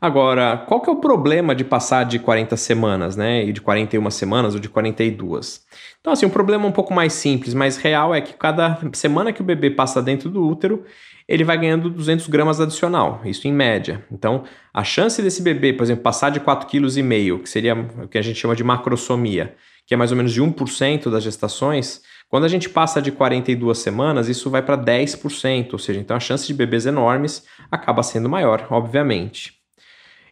Agora, 0.00 0.56
qual 0.68 0.80
que 0.80 0.88
é 0.88 0.92
o 0.92 1.00
problema 1.00 1.54
de 1.54 1.64
passar 1.64 2.04
de 2.04 2.18
40 2.18 2.56
semanas, 2.56 3.16
né? 3.16 3.44
E 3.44 3.52
de 3.52 3.60
41 3.60 4.10
semanas 4.10 4.54
ou 4.54 4.60
de 4.60 4.68
42? 4.68 5.64
Então, 6.00 6.12
assim, 6.12 6.26
um 6.26 6.30
problema 6.30 6.66
um 6.66 6.72
pouco 6.72 6.94
mais 6.94 7.12
simples, 7.12 7.52
mais 7.52 7.76
real 7.76 8.14
é 8.14 8.20
que 8.20 8.34
cada 8.34 8.78
semana 8.92 9.32
que 9.32 9.40
o 9.40 9.44
bebê 9.44 9.70
passa 9.70 10.00
dentro 10.00 10.30
do 10.30 10.46
útero, 10.46 10.84
ele 11.26 11.44
vai 11.44 11.58
ganhando 11.58 11.90
200 11.90 12.28
gramas 12.28 12.60
adicional, 12.60 13.20
isso 13.24 13.46
em 13.48 13.52
média. 13.52 14.04
Então, 14.10 14.44
a 14.72 14.82
chance 14.84 15.20
desse 15.20 15.42
bebê, 15.42 15.72
por 15.72 15.82
exemplo, 15.82 16.02
passar 16.02 16.30
de 16.30 16.40
4,5 16.40 17.36
kg, 17.36 17.42
que 17.42 17.50
seria 17.50 17.74
o 17.74 18.08
que 18.08 18.16
a 18.16 18.22
gente 18.22 18.38
chama 18.38 18.56
de 18.56 18.64
macrosomia, 18.64 19.54
que 19.84 19.92
é 19.92 19.96
mais 19.96 20.10
ou 20.10 20.16
menos 20.16 20.32
de 20.32 20.40
1% 20.40 21.10
das 21.10 21.22
gestações, 21.22 22.02
quando 22.28 22.44
a 22.44 22.48
gente 22.48 22.68
passa 22.68 23.02
de 23.02 23.10
42 23.10 23.78
semanas, 23.78 24.28
isso 24.28 24.48
vai 24.48 24.62
para 24.62 24.76
10%, 24.76 25.72
ou 25.72 25.78
seja, 25.78 25.98
então 25.98 26.16
a 26.16 26.20
chance 26.20 26.46
de 26.46 26.54
bebês 26.54 26.86
enormes 26.86 27.44
acaba 27.70 28.02
sendo 28.02 28.28
maior, 28.28 28.66
obviamente. 28.70 29.57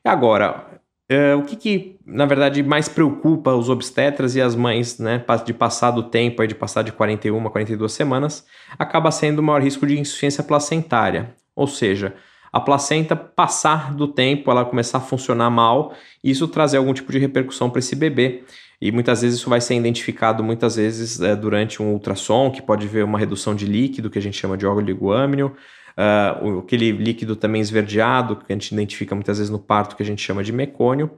Agora, 0.06 0.64
uh, 1.10 1.38
o 1.38 1.42
que, 1.42 1.56
que, 1.56 1.98
na 2.06 2.26
verdade, 2.26 2.62
mais 2.62 2.88
preocupa 2.88 3.52
os 3.52 3.68
obstetras 3.68 4.36
e 4.36 4.40
as 4.40 4.54
mães, 4.54 4.98
né, 4.98 5.24
de 5.44 5.52
passar 5.52 5.90
do 5.90 6.04
tempo, 6.04 6.46
de 6.46 6.54
passar 6.54 6.82
de 6.82 6.92
41 6.92 7.46
a 7.46 7.50
42 7.50 7.92
semanas, 7.92 8.46
acaba 8.78 9.10
sendo 9.10 9.40
o 9.40 9.42
maior 9.42 9.60
risco 9.60 9.86
de 9.86 9.98
insuficiência 9.98 10.44
placentária. 10.44 11.34
Ou 11.56 11.66
seja, 11.66 12.14
a 12.52 12.60
placenta 12.60 13.16
passar 13.16 13.92
do 13.94 14.06
tempo, 14.06 14.50
ela 14.50 14.64
começar 14.64 14.98
a 14.98 15.00
funcionar 15.00 15.50
mal, 15.50 15.92
e 16.22 16.30
isso 16.30 16.46
trazer 16.46 16.76
algum 16.76 16.94
tipo 16.94 17.10
de 17.10 17.18
repercussão 17.18 17.68
para 17.68 17.80
esse 17.80 17.96
bebê. 17.96 18.44
E 18.80 18.92
muitas 18.92 19.22
vezes 19.22 19.40
isso 19.40 19.50
vai 19.50 19.60
ser 19.60 19.74
identificado 19.74 20.44
muitas 20.44 20.76
vezes 20.76 21.20
é, 21.20 21.34
durante 21.34 21.82
um 21.82 21.92
ultrassom, 21.92 22.50
que 22.50 22.62
pode 22.62 22.86
ver 22.86 23.04
uma 23.04 23.18
redução 23.18 23.54
de 23.54 23.66
líquido, 23.66 24.08
que 24.08 24.18
a 24.18 24.22
gente 24.22 24.38
chama 24.38 24.56
de 24.56 24.66
oligoâmino, 24.66 25.56
uh, 25.96 26.58
aquele 26.58 26.92
líquido 26.92 27.34
também 27.34 27.60
esverdeado, 27.60 28.36
que 28.36 28.52
a 28.52 28.54
gente 28.54 28.72
identifica 28.72 29.14
muitas 29.14 29.38
vezes 29.38 29.50
no 29.50 29.58
parto, 29.58 29.96
que 29.96 30.02
a 30.02 30.06
gente 30.06 30.22
chama 30.22 30.44
de 30.44 30.52
mecônio. 30.52 31.10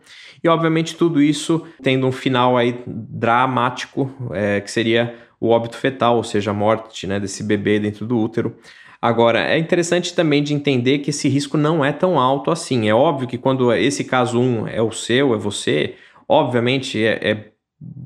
E, 0.42 0.48
obviamente, 0.48 0.96
tudo 0.96 1.20
isso 1.20 1.66
tendo 1.82 2.06
um 2.06 2.12
final 2.12 2.56
aí 2.56 2.80
dramático, 2.86 4.10
é, 4.32 4.60
que 4.60 4.70
seria 4.70 5.14
o 5.40 5.48
óbito 5.50 5.76
fetal, 5.76 6.16
ou 6.16 6.24
seja, 6.24 6.50
a 6.50 6.54
morte 6.54 7.06
né, 7.06 7.18
desse 7.18 7.42
bebê 7.42 7.78
dentro 7.78 8.06
do 8.06 8.18
útero. 8.18 8.56
Agora, 9.00 9.40
é 9.40 9.58
interessante 9.58 10.14
também 10.14 10.42
de 10.42 10.52
entender 10.52 10.98
que 10.98 11.10
esse 11.10 11.28
risco 11.28 11.56
não 11.56 11.84
é 11.84 11.92
tão 11.92 12.18
alto 12.18 12.50
assim. 12.50 12.88
É 12.88 12.94
óbvio 12.94 13.28
que 13.28 13.38
quando 13.38 13.72
esse 13.72 14.02
caso 14.02 14.40
1 14.40 14.68
é 14.68 14.82
o 14.82 14.90
seu, 14.90 15.34
é 15.34 15.38
você, 15.38 15.94
obviamente 16.28 17.04
é, 17.04 17.30
é 17.30 17.52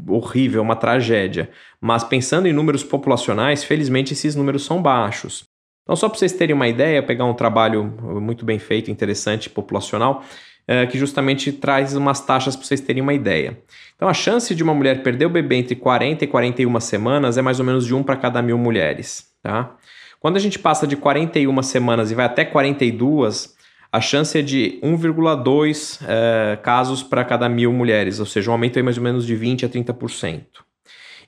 horrível, 0.06 0.60
uma 0.60 0.76
tragédia. 0.76 1.50
Mas 1.80 2.04
pensando 2.04 2.46
em 2.46 2.52
números 2.52 2.84
populacionais, 2.84 3.64
felizmente 3.64 4.12
esses 4.12 4.36
números 4.36 4.66
são 4.66 4.82
baixos. 4.82 5.51
Então, 5.82 5.96
só 5.96 6.08
para 6.08 6.18
vocês 6.18 6.32
terem 6.32 6.54
uma 6.54 6.68
ideia, 6.68 7.02
pegar 7.02 7.24
um 7.24 7.34
trabalho 7.34 7.84
muito 7.84 8.44
bem 8.44 8.58
feito, 8.58 8.90
interessante, 8.90 9.50
populacional, 9.50 10.24
é, 10.66 10.86
que 10.86 10.96
justamente 10.96 11.52
traz 11.52 11.96
umas 11.96 12.20
taxas 12.20 12.54
para 12.54 12.64
vocês 12.64 12.80
terem 12.80 13.02
uma 13.02 13.12
ideia. 13.12 13.58
Então, 13.96 14.08
a 14.08 14.14
chance 14.14 14.54
de 14.54 14.62
uma 14.62 14.74
mulher 14.74 15.02
perder 15.02 15.26
o 15.26 15.30
bebê 15.30 15.56
entre 15.56 15.74
40 15.74 16.24
e 16.24 16.26
41 16.28 16.80
semanas 16.80 17.36
é 17.36 17.42
mais 17.42 17.58
ou 17.58 17.66
menos 17.66 17.84
de 17.84 17.94
1 17.94 18.02
para 18.02 18.16
cada 18.16 18.40
mil 18.40 18.56
mulheres. 18.56 19.26
Tá? 19.42 19.76
Quando 20.20 20.36
a 20.36 20.40
gente 20.40 20.58
passa 20.58 20.86
de 20.86 20.96
41 20.96 21.62
semanas 21.62 22.12
e 22.12 22.14
vai 22.14 22.26
até 22.26 22.44
42, 22.44 23.56
a 23.90 24.00
chance 24.00 24.38
é 24.38 24.42
de 24.42 24.78
1,2 24.82 26.00
é, 26.06 26.56
casos 26.56 27.02
para 27.02 27.24
cada 27.24 27.48
mil 27.48 27.72
mulheres, 27.72 28.20
ou 28.20 28.26
seja, 28.26 28.50
um 28.50 28.54
aumento 28.54 28.78
aí 28.78 28.82
mais 28.82 28.96
ou 28.96 29.02
menos 29.02 29.26
de 29.26 29.34
20 29.34 29.66
a 29.66 29.68
30%. 29.68 30.44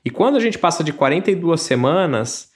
E 0.03 0.09
quando 0.09 0.37
a 0.37 0.39
gente 0.39 0.57
passa 0.57 0.83
de 0.83 0.93
42 0.93 1.61
semanas, 1.61 2.51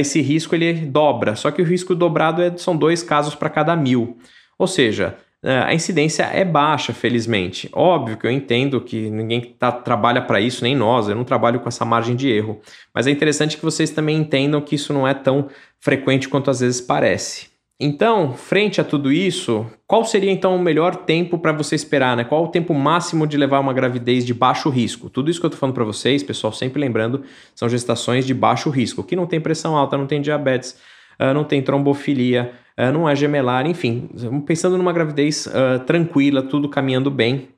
esse 0.00 0.20
risco 0.20 0.54
ele 0.54 0.72
dobra, 0.72 1.36
só 1.36 1.50
que 1.50 1.60
o 1.60 1.64
risco 1.64 1.94
dobrado 1.94 2.42
é, 2.42 2.56
são 2.56 2.76
dois 2.76 3.02
casos 3.02 3.34
para 3.34 3.50
cada 3.50 3.76
mil. 3.76 4.18
Ou 4.58 4.66
seja, 4.66 5.16
é, 5.42 5.58
a 5.58 5.74
incidência 5.74 6.22
é 6.22 6.42
baixa, 6.42 6.94
felizmente. 6.94 7.68
Óbvio 7.70 8.16
que 8.16 8.26
eu 8.26 8.30
entendo 8.30 8.80
que 8.80 9.10
ninguém 9.10 9.42
tá, 9.58 9.70
trabalha 9.70 10.22
para 10.22 10.40
isso, 10.40 10.64
nem 10.64 10.74
nós, 10.74 11.06
eu 11.06 11.14
não 11.14 11.22
trabalho 11.22 11.60
com 11.60 11.68
essa 11.68 11.84
margem 11.84 12.16
de 12.16 12.30
erro. 12.30 12.60
Mas 12.94 13.06
é 13.06 13.10
interessante 13.10 13.58
que 13.58 13.64
vocês 13.64 13.90
também 13.90 14.16
entendam 14.16 14.62
que 14.62 14.74
isso 14.74 14.94
não 14.94 15.06
é 15.06 15.12
tão 15.12 15.48
frequente 15.78 16.30
quanto 16.30 16.50
às 16.50 16.60
vezes 16.60 16.80
parece. 16.80 17.53
Então, 17.78 18.34
frente 18.34 18.80
a 18.80 18.84
tudo 18.84 19.10
isso, 19.12 19.66
qual 19.84 20.04
seria 20.04 20.30
então 20.30 20.54
o 20.54 20.58
melhor 20.60 20.94
tempo 20.94 21.36
para 21.36 21.50
você 21.50 21.74
esperar, 21.74 22.16
né? 22.16 22.22
Qual 22.22 22.44
o 22.44 22.48
tempo 22.48 22.72
máximo 22.72 23.26
de 23.26 23.36
levar 23.36 23.58
uma 23.58 23.72
gravidez 23.72 24.24
de 24.24 24.32
baixo 24.32 24.70
risco? 24.70 25.10
Tudo 25.10 25.28
isso 25.28 25.40
que 25.40 25.46
eu 25.46 25.48
estou 25.48 25.58
falando 25.58 25.74
para 25.74 25.84
vocês, 25.84 26.22
pessoal, 26.22 26.52
sempre 26.52 26.80
lembrando, 26.80 27.24
são 27.52 27.68
gestações 27.68 28.24
de 28.24 28.32
baixo 28.32 28.70
risco, 28.70 29.02
que 29.02 29.16
não 29.16 29.26
tem 29.26 29.40
pressão 29.40 29.76
alta, 29.76 29.98
não 29.98 30.06
tem 30.06 30.20
diabetes, 30.20 30.78
uh, 31.18 31.34
não 31.34 31.42
tem 31.42 31.60
trombofilia, 31.60 32.52
uh, 32.78 32.92
não 32.92 33.08
é 33.08 33.16
gemelar, 33.16 33.66
enfim, 33.66 34.08
pensando 34.46 34.78
numa 34.78 34.92
gravidez 34.92 35.46
uh, 35.46 35.80
tranquila, 35.84 36.42
tudo 36.42 36.68
caminhando 36.68 37.10
bem, 37.10 37.48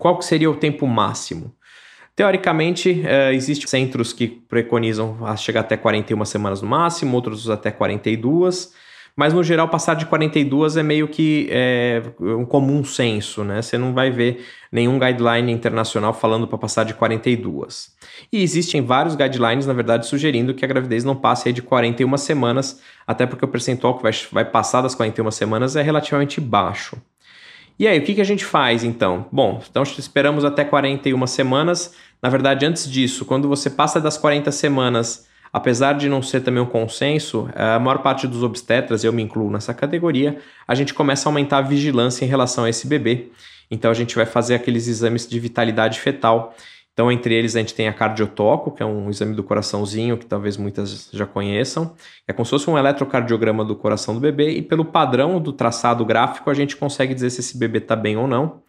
qual 0.00 0.18
que 0.18 0.24
seria 0.24 0.50
o 0.50 0.56
tempo 0.56 0.84
máximo? 0.84 1.54
Teoricamente, 2.16 2.90
uh, 2.90 3.32
existem 3.32 3.68
centros 3.68 4.12
que 4.12 4.26
preconizam 4.26 5.16
chegar 5.36 5.60
até 5.60 5.76
41 5.76 6.24
semanas 6.24 6.60
no 6.60 6.68
máximo, 6.68 7.14
outros 7.14 7.48
até 7.48 7.70
42 7.70 8.82
mas 9.16 9.32
no 9.32 9.44
geral 9.44 9.68
passar 9.68 9.94
de 9.94 10.06
42 10.06 10.76
é 10.76 10.82
meio 10.82 11.06
que 11.06 11.46
é, 11.50 12.02
um 12.20 12.44
comum 12.44 12.82
senso, 12.82 13.44
né? 13.44 13.62
Você 13.62 13.78
não 13.78 13.92
vai 13.94 14.10
ver 14.10 14.44
nenhum 14.72 14.98
guideline 14.98 15.52
internacional 15.52 16.12
falando 16.12 16.48
para 16.48 16.58
passar 16.58 16.84
de 16.84 16.94
42. 16.94 17.92
E 18.32 18.42
existem 18.42 18.82
vários 18.82 19.14
guidelines, 19.14 19.66
na 19.66 19.72
verdade, 19.72 20.06
sugerindo 20.06 20.52
que 20.52 20.64
a 20.64 20.68
gravidez 20.68 21.04
não 21.04 21.14
passe 21.14 21.52
de 21.52 21.62
41 21.62 22.16
semanas, 22.16 22.80
até 23.06 23.24
porque 23.24 23.44
o 23.44 23.48
percentual 23.48 23.96
que 23.96 24.02
vai, 24.02 24.12
vai 24.32 24.44
passar 24.44 24.82
das 24.82 24.96
41 24.96 25.30
semanas 25.30 25.76
é 25.76 25.82
relativamente 25.82 26.40
baixo. 26.40 26.96
E 27.78 27.86
aí, 27.86 27.98
o 27.98 28.02
que, 28.02 28.14
que 28.14 28.20
a 28.20 28.24
gente 28.24 28.44
faz 28.44 28.82
então? 28.82 29.26
Bom, 29.30 29.62
então 29.68 29.82
esperamos 29.82 30.44
até 30.44 30.64
41 30.64 31.24
semanas. 31.28 31.94
Na 32.20 32.28
verdade, 32.28 32.66
antes 32.66 32.90
disso, 32.90 33.24
quando 33.24 33.48
você 33.48 33.70
passa 33.70 34.00
das 34.00 34.16
40 34.16 34.50
semanas 34.50 35.26
apesar 35.54 35.92
de 35.92 36.08
não 36.08 36.20
ser 36.20 36.40
também 36.40 36.60
um 36.60 36.66
consenso, 36.66 37.48
a 37.54 37.78
maior 37.78 37.98
parte 37.98 38.26
dos 38.26 38.42
obstetras, 38.42 39.04
eu 39.04 39.12
me 39.12 39.22
incluo 39.22 39.48
nessa 39.52 39.72
categoria, 39.72 40.40
a 40.66 40.74
gente 40.74 40.92
começa 40.92 41.28
a 41.28 41.30
aumentar 41.30 41.58
a 41.58 41.62
vigilância 41.62 42.24
em 42.24 42.28
relação 42.28 42.64
a 42.64 42.70
esse 42.70 42.88
bebê. 42.88 43.28
Então 43.70 43.88
a 43.88 43.94
gente 43.94 44.16
vai 44.16 44.26
fazer 44.26 44.56
aqueles 44.56 44.88
exames 44.88 45.28
de 45.28 45.38
vitalidade 45.38 46.00
fetal. 46.00 46.56
Então, 46.92 47.10
entre 47.10 47.34
eles, 47.34 47.54
a 47.54 47.60
gente 47.60 47.72
tem 47.72 47.86
a 47.86 47.92
cardiotoco, 47.92 48.72
que 48.72 48.82
é 48.82 48.86
um 48.86 49.08
exame 49.08 49.34
do 49.34 49.44
coraçãozinho, 49.44 50.16
que 50.16 50.26
talvez 50.26 50.56
muitas 50.56 51.08
já 51.12 51.24
conheçam. 51.24 51.94
É 52.26 52.32
como 52.32 52.44
se 52.44 52.50
fosse 52.50 52.68
um 52.68 52.76
eletrocardiograma 52.76 53.64
do 53.64 53.76
coração 53.76 54.12
do 54.12 54.20
bebê, 54.20 54.50
e 54.50 54.62
pelo 54.62 54.84
padrão 54.84 55.40
do 55.40 55.52
traçado 55.52 56.04
gráfico, 56.04 56.50
a 56.50 56.54
gente 56.54 56.76
consegue 56.76 57.14
dizer 57.14 57.30
se 57.30 57.40
esse 57.40 57.56
bebê 57.56 57.78
está 57.78 57.94
bem 57.94 58.16
ou 58.16 58.26
não. 58.26 58.60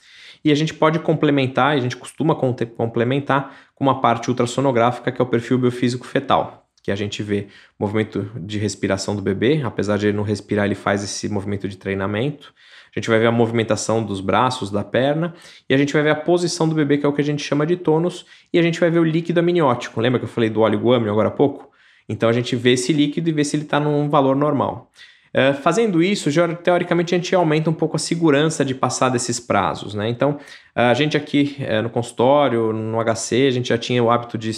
E 0.44 0.52
a 0.52 0.56
gente 0.56 0.74
pode 0.74 1.00
complementar, 1.00 1.76
a 1.76 1.80
gente 1.80 1.98
costuma 1.98 2.36
complementar 2.36 3.56
com 3.74 3.84
uma 3.84 4.02
parte 4.02 4.30
ultrassonográfica, 4.30 5.12
que 5.12 5.20
é 5.20 5.24
o 5.24 5.28
perfil 5.28 5.58
biofísico 5.58 6.06
fetal 6.06 6.65
que 6.86 6.92
a 6.92 6.96
gente 6.96 7.24
vê 7.24 7.48
movimento 7.80 8.30
de 8.36 8.60
respiração 8.60 9.16
do 9.16 9.22
bebê, 9.22 9.60
apesar 9.64 9.98
de 9.98 10.06
ele 10.06 10.16
não 10.16 10.22
respirar, 10.22 10.66
ele 10.66 10.76
faz 10.76 11.04
esse 11.04 11.28
movimento 11.28 11.68
de 11.68 11.78
treinamento. 11.78 12.54
A 12.96 13.00
gente 13.00 13.10
vai 13.10 13.18
ver 13.18 13.26
a 13.26 13.32
movimentação 13.32 14.04
dos 14.04 14.22
braços, 14.22 14.70
da 14.70 14.84
perna, 14.84 15.34
e 15.68 15.74
a 15.74 15.78
gente 15.78 15.92
vai 15.92 16.04
ver 16.04 16.12
a 16.12 16.16
posição 16.16 16.70
do 16.70 16.76
bebê, 16.76 17.00
que 17.00 17.06
é 17.08 17.10
o 17.10 17.12
que 17.12 17.22
a 17.22 17.24
gente 17.24 17.44
chama 17.44 17.66
de 17.66 17.76
tônus, 17.76 18.28
e 18.54 18.60
a 18.60 18.62
gente 18.62 18.80
vai 18.80 18.92
ver 18.92 19.00
o 19.00 19.04
líquido 19.04 19.40
amniótico. 19.40 20.00
Lembra 20.00 20.20
que 20.20 20.26
eu 20.26 20.30
falei 20.30 20.48
do 20.48 20.62
óleo 20.62 20.78
guâmio 20.78 21.12
agora 21.12 21.30
há 21.30 21.32
pouco? 21.32 21.72
Então 22.08 22.30
a 22.30 22.34
gente 22.34 22.56
vê 22.56 22.74
esse 22.74 22.94
líquido 22.94 23.32
e 23.32 23.34
vê 23.34 23.44
se 23.44 23.56
ele 23.56 23.64
está 23.64 23.80
num 23.80 24.08
valor 24.08 24.36
normal. 24.36 24.92
Uh, 25.34 25.56
fazendo 25.56 26.04
isso, 26.04 26.30
teoricamente 26.64 27.16
a 27.16 27.18
gente 27.18 27.34
aumenta 27.34 27.68
um 27.68 27.74
pouco 27.74 27.96
a 27.96 28.00
segurança 28.00 28.64
de 28.64 28.76
passar 28.76 29.10
desses 29.10 29.40
prazos. 29.40 29.96
Né? 29.96 30.08
Então, 30.08 30.40
a 30.76 30.94
gente 30.94 31.18
aqui 31.18 31.58
uh, 31.62 31.82
no 31.82 31.90
consultório, 31.90 32.72
no 32.72 33.04
HC, 33.04 33.48
a 33.48 33.52
gente 33.52 33.70
já 33.70 33.78
tinha 33.78 34.04
o 34.04 34.12
hábito 34.12 34.38
de 34.38 34.52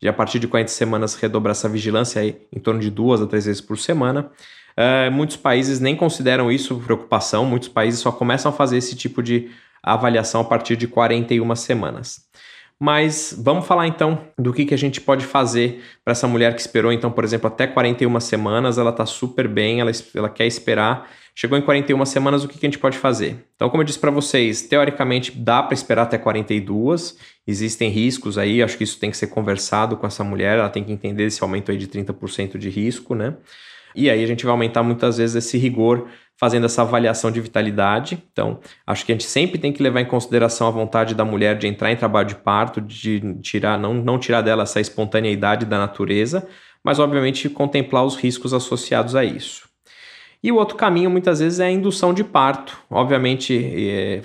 de 0.00 0.08
a 0.08 0.12
partir 0.12 0.38
de 0.38 0.48
40 0.48 0.70
semanas 0.70 1.14
redobrar 1.14 1.52
essa 1.52 1.68
vigilância 1.68 2.22
aí, 2.22 2.40
em 2.52 2.58
torno 2.58 2.80
de 2.80 2.90
duas 2.90 3.20
a 3.20 3.26
três 3.26 3.44
vezes 3.44 3.60
por 3.60 3.76
semana. 3.78 4.30
Uh, 4.70 5.10
muitos 5.10 5.36
países 5.36 5.78
nem 5.78 5.94
consideram 5.94 6.50
isso 6.50 6.80
preocupação, 6.80 7.44
muitos 7.44 7.68
países 7.68 8.00
só 8.00 8.10
começam 8.10 8.50
a 8.50 8.54
fazer 8.54 8.78
esse 8.78 8.96
tipo 8.96 9.22
de 9.22 9.50
avaliação 9.82 10.40
a 10.40 10.44
partir 10.44 10.76
de 10.76 10.86
41 10.86 11.54
semanas. 11.56 12.24
Mas 12.80 13.34
vamos 13.38 13.66
falar 13.66 13.86
então 13.86 14.26
do 14.38 14.52
que, 14.52 14.64
que 14.64 14.72
a 14.72 14.78
gente 14.78 15.00
pode 15.00 15.26
fazer 15.26 15.82
para 16.02 16.12
essa 16.12 16.26
mulher 16.26 16.54
que 16.54 16.60
esperou, 16.60 16.90
então, 16.90 17.10
por 17.10 17.24
exemplo, 17.24 17.46
até 17.48 17.66
41 17.66 18.18
semanas, 18.20 18.78
ela 18.78 18.90
está 18.90 19.04
super 19.04 19.46
bem, 19.46 19.80
ela, 19.80 19.90
ela 20.14 20.30
quer 20.30 20.46
esperar 20.46 21.06
Chegou 21.34 21.56
em 21.56 21.62
41 21.62 22.04
semanas, 22.04 22.44
o 22.44 22.48
que, 22.48 22.58
que 22.58 22.66
a 22.66 22.68
gente 22.68 22.78
pode 22.78 22.98
fazer? 22.98 23.46
Então, 23.54 23.70
como 23.70 23.82
eu 23.82 23.86
disse 23.86 23.98
para 23.98 24.10
vocês, 24.10 24.62
teoricamente 24.62 25.32
dá 25.32 25.62
para 25.62 25.74
esperar 25.74 26.02
até 26.02 26.18
42. 26.18 27.16
Existem 27.46 27.88
riscos 27.88 28.36
aí, 28.36 28.62
acho 28.62 28.76
que 28.76 28.84
isso 28.84 28.98
tem 28.98 29.10
que 29.10 29.16
ser 29.16 29.28
conversado 29.28 29.96
com 29.96 30.06
essa 30.06 30.22
mulher, 30.24 30.58
ela 30.58 30.68
tem 30.68 30.84
que 30.84 30.92
entender 30.92 31.24
esse 31.24 31.42
aumento 31.42 31.70
aí 31.70 31.78
de 31.78 31.86
30% 31.86 32.58
de 32.58 32.68
risco, 32.68 33.14
né? 33.14 33.36
E 33.94 34.10
aí 34.10 34.22
a 34.22 34.26
gente 34.26 34.44
vai 34.44 34.52
aumentar 34.52 34.82
muitas 34.82 35.16
vezes 35.16 35.36
esse 35.36 35.56
rigor 35.56 36.08
fazendo 36.40 36.64
essa 36.64 36.80
avaliação 36.80 37.30
de 37.30 37.38
vitalidade. 37.38 38.24
Então, 38.32 38.60
acho 38.86 39.04
que 39.04 39.12
a 39.12 39.14
gente 39.14 39.24
sempre 39.24 39.58
tem 39.58 39.70
que 39.70 39.82
levar 39.82 40.00
em 40.00 40.06
consideração 40.06 40.66
a 40.66 40.70
vontade 40.70 41.14
da 41.14 41.22
mulher 41.22 41.58
de 41.58 41.66
entrar 41.66 41.92
em 41.92 41.96
trabalho 41.96 42.28
de 42.28 42.34
parto, 42.34 42.80
de 42.80 43.34
tirar, 43.42 43.78
não, 43.78 43.92
não 43.92 44.18
tirar 44.18 44.40
dela 44.40 44.62
essa 44.62 44.80
espontaneidade 44.80 45.66
da 45.66 45.76
natureza, 45.76 46.48
mas 46.82 46.98
obviamente 46.98 47.46
contemplar 47.50 48.06
os 48.06 48.16
riscos 48.16 48.54
associados 48.54 49.14
a 49.14 49.22
isso. 49.22 49.68
E 50.42 50.50
o 50.50 50.56
outro 50.56 50.78
caminho, 50.78 51.10
muitas 51.10 51.40
vezes, 51.40 51.60
é 51.60 51.66
a 51.66 51.70
indução 51.70 52.14
de 52.14 52.24
parto. 52.24 52.78
Obviamente, 52.88 53.54
é, 53.54 54.22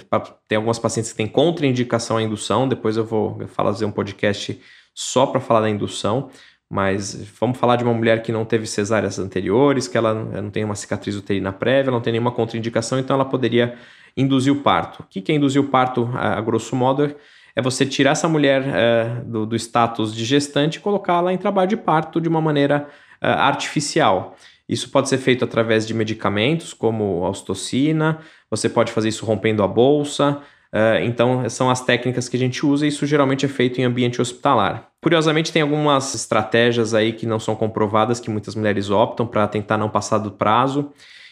tem 0.48 0.56
algumas 0.56 0.80
pacientes 0.80 1.12
que 1.12 1.18
têm 1.18 1.28
contraindicação 1.28 2.16
à 2.16 2.24
indução, 2.24 2.66
depois 2.66 2.96
eu 2.96 3.04
vou 3.04 3.42
fazer 3.48 3.84
um 3.84 3.92
podcast 3.92 4.58
só 4.94 5.26
para 5.26 5.42
falar 5.42 5.60
da 5.60 5.70
indução, 5.70 6.30
mas 6.70 7.16
vamos 7.40 7.58
falar 7.58 7.76
de 7.76 7.84
uma 7.84 7.94
mulher 7.94 8.24
que 8.24 8.32
não 8.32 8.44
teve 8.44 8.66
cesáreas 8.66 9.20
anteriores, 9.20 9.88
que 9.88 9.98
ela 9.98 10.14
não 10.14 10.50
tem 10.50 10.64
uma 10.64 10.76
cicatriz 10.76 11.16
uterina 11.16 11.54
prévia, 11.54 11.92
não 11.92 12.02
tem 12.02 12.12
nenhuma 12.12 12.32
contraindicação, 12.32 13.00
então 13.00 13.16
ela 13.16 13.26
poderia 13.26 13.76
induzir 14.18 14.52
o 14.52 14.58
parto. 14.58 15.02
O 15.02 15.06
que 15.06 15.32
é 15.32 15.36
induzir 15.36 15.62
o 15.62 15.68
parto, 15.68 16.10
a, 16.14 16.40
grosso 16.42 16.76
modo, 16.76 17.16
é 17.56 17.62
você 17.62 17.86
tirar 17.86 18.12
essa 18.12 18.28
mulher 18.28 18.64
é, 18.68 19.22
do, 19.26 19.46
do, 19.46 19.56
status 19.56 20.14
de 20.14 20.26
gestante 20.26 20.78
e 20.78 20.82
colocá-la 20.82 21.32
em 21.32 21.38
trabalho 21.38 21.70
de 21.70 21.78
parto 21.78 22.20
de 22.20 22.28
uma 22.28 22.42
maneira 22.42 22.88
é, 23.22 23.28
artificial. 23.28 24.36
Isso 24.68 24.90
pode 24.90 25.08
ser 25.10 25.20
feito 25.20 25.46
através 25.46 25.86
de 25.86 25.94
medicamentos, 25.94 26.74
como 26.74 27.24
a 27.24 27.30
ostocina, 27.30 28.20
você 28.50 28.68
pode 28.68 28.92
fazer 28.92 29.10
isso 29.10 29.26
rompendo 29.26 29.62
a 29.62 29.68
bolsa. 29.68 30.42
Uh, 30.76 31.00
então, 31.06 31.50
são 31.50 31.70
as 31.70 31.80
técnicas 31.80 32.28
que 32.28 32.36
a 32.36 32.40
gente 32.40 32.66
usa 32.66 32.86
e 32.86 32.90
isso 32.90 33.06
geralmente 33.06 33.46
é 33.46 33.48
feito 33.48 33.80
em 33.80 33.86
ambiente 33.86 34.22
hospitalar. 34.22 34.90
Curiosamente, 35.02 35.50
tem 35.50 35.62
algumas 35.62 36.14
estratégias 36.14 36.94
aí 36.94 37.14
que 37.14 37.26
não 37.26 37.40
são 37.40 37.56
comprovadas, 37.56 38.20
que 38.20 38.30
muitas 38.30 38.56
mulheres 38.56 38.90
optam 38.90 39.26
para 39.26 39.48
tentar 39.48 39.78
não 39.78 39.88
passar 39.88 40.18
do 40.18 40.32
prazo. 40.32 40.92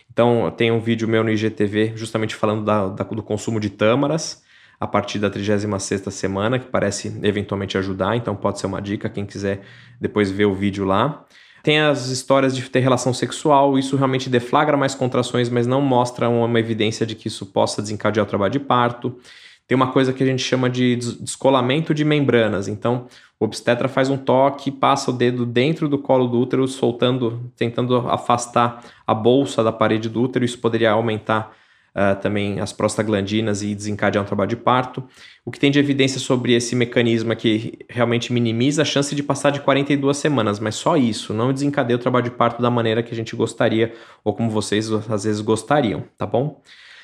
Então, 0.10 0.50
tem 0.56 0.72
um 0.72 0.80
vídeo 0.80 1.10
meu 1.10 1.26
no 1.26 1.30
IGTV 1.30 1.92
justamente 1.94 2.36
falando 2.36 2.64
da, 2.64 2.88
da, 2.88 3.04
do 3.04 3.22
consumo 3.22 3.60
de 3.60 3.70
tâmaras 3.70 4.42
a 4.80 4.88
partir 4.88 5.20
da 5.20 5.30
36ª 5.30 6.10
semana, 6.10 6.58
que 6.58 6.68
parece 6.68 7.20
eventualmente 7.22 7.78
ajudar, 7.78 8.16
então 8.16 8.36
pode 8.38 8.60
ser 8.60 8.68
uma 8.68 8.82
dica, 8.82 9.10
quem 9.10 9.26
quiser 9.26 9.62
depois 10.00 10.32
ver 10.32 10.46
o 10.46 10.54
vídeo 10.54 10.86
lá. 10.86 11.26
Tem 11.64 11.80
as 11.80 12.10
histórias 12.10 12.54
de 12.54 12.62
ter 12.70 12.82
relação 12.82 13.14
sexual, 13.14 13.80
isso 13.80 13.96
realmente 13.96 14.30
deflagra 14.30 14.76
mais 14.76 14.94
contrações, 14.94 15.48
mas 15.48 15.66
não 15.66 15.80
mostra 15.80 16.28
uma 16.28 16.60
evidência 16.60 17.06
de 17.06 17.16
que 17.16 17.30
isso 17.30 17.46
possa 17.46 17.82
desencadear 17.82 18.26
o 18.26 18.30
trabalho 18.30 18.52
de 18.52 18.60
parto. 18.60 19.18
Tem 19.66 19.74
uma 19.74 19.90
coisa 19.90 20.12
que 20.12 20.22
a 20.22 20.26
gente 20.26 20.44
chama 20.44 20.70
de 20.70 20.98
descolamento 21.22 21.94
de 21.94 22.04
membranas. 22.04 22.68
Então, 22.68 23.08
o 23.40 23.46
obstetra 23.46 23.88
faz 23.88 24.10
um 24.10 24.18
toque, 24.18 24.72
passa 24.72 25.10
o 25.10 25.14
dedo 25.14 25.46
dentro 25.46 25.88
do 25.88 25.98
colo 25.98 26.28
do 26.28 26.38
útero, 26.38 26.68
soltando, 26.68 27.50
tentando 27.56 27.96
afastar 28.10 28.84
a 29.08 29.14
bolsa 29.14 29.64
da 29.64 29.72
parede 29.72 30.10
do 30.10 30.22
útero. 30.22 30.44
Isso 30.44 30.60
poderia 30.60 30.92
aumentar 30.92 31.56
uh, 31.96 32.20
também 32.22 32.60
as 32.60 32.74
prostaglandinas 32.74 33.62
e 33.62 33.74
desencadear 33.74 34.24
um 34.24 34.28
trabalho 34.28 34.50
de 34.50 34.56
parto. 34.56 35.04
O 35.46 35.52
que 35.52 35.60
tem 35.60 35.72
de 35.72 35.80
evidência 35.80 36.20
sobre 36.20 36.54
esse 36.54 36.76
mecanismo 36.76 37.32
é 37.32 37.36
que 37.36 37.80
realmente 37.90 38.32
minimiza 38.34 38.82
a 38.82 38.86
chance 38.86 39.14
de 39.16 39.24
passar 39.24 39.52
de 39.52 39.62
42 39.62 40.18
semanas, 40.18 40.60
mas 40.60 40.76
só 40.76 40.98
isso, 40.98 41.34
não 41.34 41.54
desencadeia 41.54 41.98
o 41.98 42.00
trabalho 42.00 42.26
de 42.26 42.32
parto 42.32 42.62
da 42.62 42.70
maneira 42.70 43.04
que 43.04 43.14
a 43.14 43.16
gente 43.16 43.36
gostaria 43.36 43.94
ou 44.24 44.34
como 44.34 44.50
vocês 44.50 44.92
às 44.92 45.24
vezes 45.24 45.42
gostariam, 45.42 46.04
tá 46.18 46.26
bom? 46.26 46.62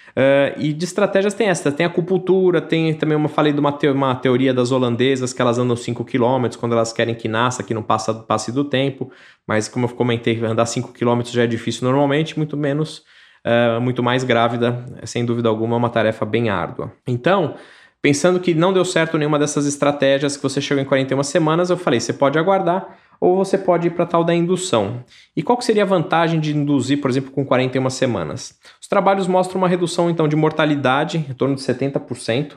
Uh, 0.09 0.57
e 0.57 0.73
de 0.73 0.85
estratégias 0.85 1.33
tem 1.33 1.47
essa, 1.47 1.71
tem 1.71 1.85
acupuntura, 1.85 2.59
tem 2.59 2.93
também 2.93 3.15
uma 3.15 3.29
falei 3.29 3.53
de 3.53 3.59
uma, 3.59 3.71
te 3.71 3.87
uma 3.87 4.15
teoria 4.15 4.53
das 4.53 4.71
holandesas 4.71 5.31
que 5.31 5.41
elas 5.41 5.57
andam 5.57 5.75
5 5.75 6.03
km 6.03 6.49
quando 6.59 6.73
elas 6.73 6.91
querem 6.91 7.13
que 7.13 7.27
nasça, 7.27 7.63
que 7.63 7.73
não 7.73 7.83
passa 7.83 8.13
passe 8.13 8.51
do 8.51 8.65
tempo, 8.65 9.11
mas 9.47 9.67
como 9.69 9.85
eu 9.85 9.89
comentei, 9.89 10.43
andar 10.43 10.65
5 10.65 10.93
km 10.93 11.21
já 11.25 11.43
é 11.43 11.47
difícil 11.47 11.85
normalmente, 11.85 12.37
muito 12.37 12.57
menos, 12.57 13.03
uh, 13.45 13.81
muito 13.81 14.01
mais 14.03 14.23
grávida, 14.23 14.85
sem 15.03 15.25
dúvida 15.25 15.49
alguma, 15.49 15.75
é 15.75 15.77
uma 15.77 15.89
tarefa 15.89 16.25
bem 16.25 16.49
árdua. 16.49 16.91
Então, 17.07 17.55
pensando 18.01 18.39
que 18.39 18.53
não 18.53 18.73
deu 18.73 18.85
certo 18.85 19.17
nenhuma 19.17 19.39
dessas 19.39 19.65
estratégias, 19.65 20.37
que 20.37 20.43
você 20.43 20.61
chegou 20.61 20.81
em 20.81 20.85
41 20.85 21.21
semanas, 21.23 21.69
eu 21.69 21.77
falei, 21.77 21.99
você 21.99 22.13
pode 22.13 22.37
aguardar, 22.37 22.97
ou 23.19 23.35
você 23.35 23.57
pode 23.57 23.87
ir 23.87 23.91
para 23.91 24.05
tal 24.05 24.23
da 24.23 24.33
indução. 24.33 25.03
E 25.35 25.43
qual 25.43 25.61
seria 25.61 25.83
a 25.83 25.85
vantagem 25.85 26.39
de 26.39 26.55
induzir, 26.55 27.01
por 27.01 27.09
exemplo, 27.09 27.31
com 27.31 27.45
41 27.45 27.89
semanas? 27.89 28.57
Os 28.81 28.87
trabalhos 28.87 29.27
mostram 29.27 29.57
uma 29.59 29.67
redução 29.67 30.09
então 30.09 30.27
de 30.27 30.35
mortalidade 30.35 31.17
em 31.17 31.33
torno 31.33 31.55
de 31.55 31.61
70%. 31.61 32.53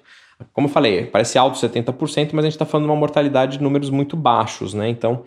Como 0.52 0.66
eu 0.68 0.72
falei, 0.72 1.06
parece 1.06 1.38
alto 1.38 1.58
70%, 1.58 2.30
mas 2.32 2.44
a 2.44 2.48
gente 2.48 2.52
está 2.52 2.64
falando 2.64 2.86
de 2.86 2.92
uma 2.92 2.98
mortalidade 2.98 3.58
de 3.58 3.62
números 3.62 3.90
muito 3.90 4.16
baixos, 4.16 4.74
né? 4.74 4.88
Então, 4.88 5.24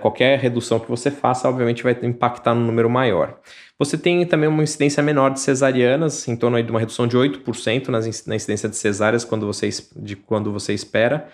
qualquer 0.00 0.38
redução 0.38 0.80
que 0.80 0.88
você 0.88 1.10
faça, 1.10 1.48
obviamente, 1.48 1.82
vai 1.82 1.96
impactar 2.02 2.54
no 2.54 2.64
número 2.64 2.88
maior. 2.88 3.38
Você 3.78 3.98
tem 3.98 4.24
também 4.24 4.48
uma 4.48 4.62
incidência 4.62 5.02
menor 5.02 5.30
de 5.30 5.40
cesarianas, 5.40 6.26
em 6.26 6.36
torno 6.36 6.62
de 6.62 6.70
uma 6.70 6.80
redução 6.80 7.06
de 7.06 7.16
8% 7.16 7.88
nas, 7.88 8.26
na 8.26 8.36
incidência 8.36 8.68
de 8.68 8.76
cesáreas 8.76 9.24
quando 9.24 9.46
você, 9.46 9.68
de 9.96 10.16
quando 10.16 10.50
você 10.50 10.72
espera, 10.72 11.28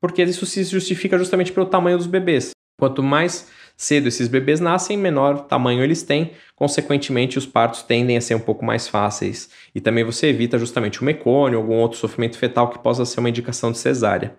porque 0.00 0.22
isso 0.22 0.44
se 0.44 0.62
justifica 0.64 1.16
justamente 1.16 1.52
pelo 1.52 1.66
tamanho 1.66 1.96
dos 1.96 2.06
bebês. 2.06 2.50
Quanto 2.78 3.02
mais 3.02 3.48
cedo 3.74 4.08
esses 4.08 4.28
bebês 4.28 4.60
nascem, 4.60 4.98
menor 4.98 5.46
tamanho 5.46 5.82
eles 5.82 6.02
têm, 6.02 6.32
consequentemente 6.54 7.38
os 7.38 7.46
partos 7.46 7.82
tendem 7.82 8.18
a 8.18 8.20
ser 8.20 8.34
um 8.34 8.40
pouco 8.40 8.64
mais 8.64 8.86
fáceis. 8.86 9.48
E 9.74 9.80
também 9.80 10.04
você 10.04 10.28
evita 10.28 10.58
justamente 10.58 11.00
o 11.00 11.04
mecônio, 11.04 11.58
algum 11.58 11.76
outro 11.76 11.98
sofrimento 11.98 12.36
fetal 12.36 12.68
que 12.68 12.78
possa 12.78 13.06
ser 13.06 13.20
uma 13.20 13.30
indicação 13.30 13.72
de 13.72 13.78
cesárea. 13.78 14.36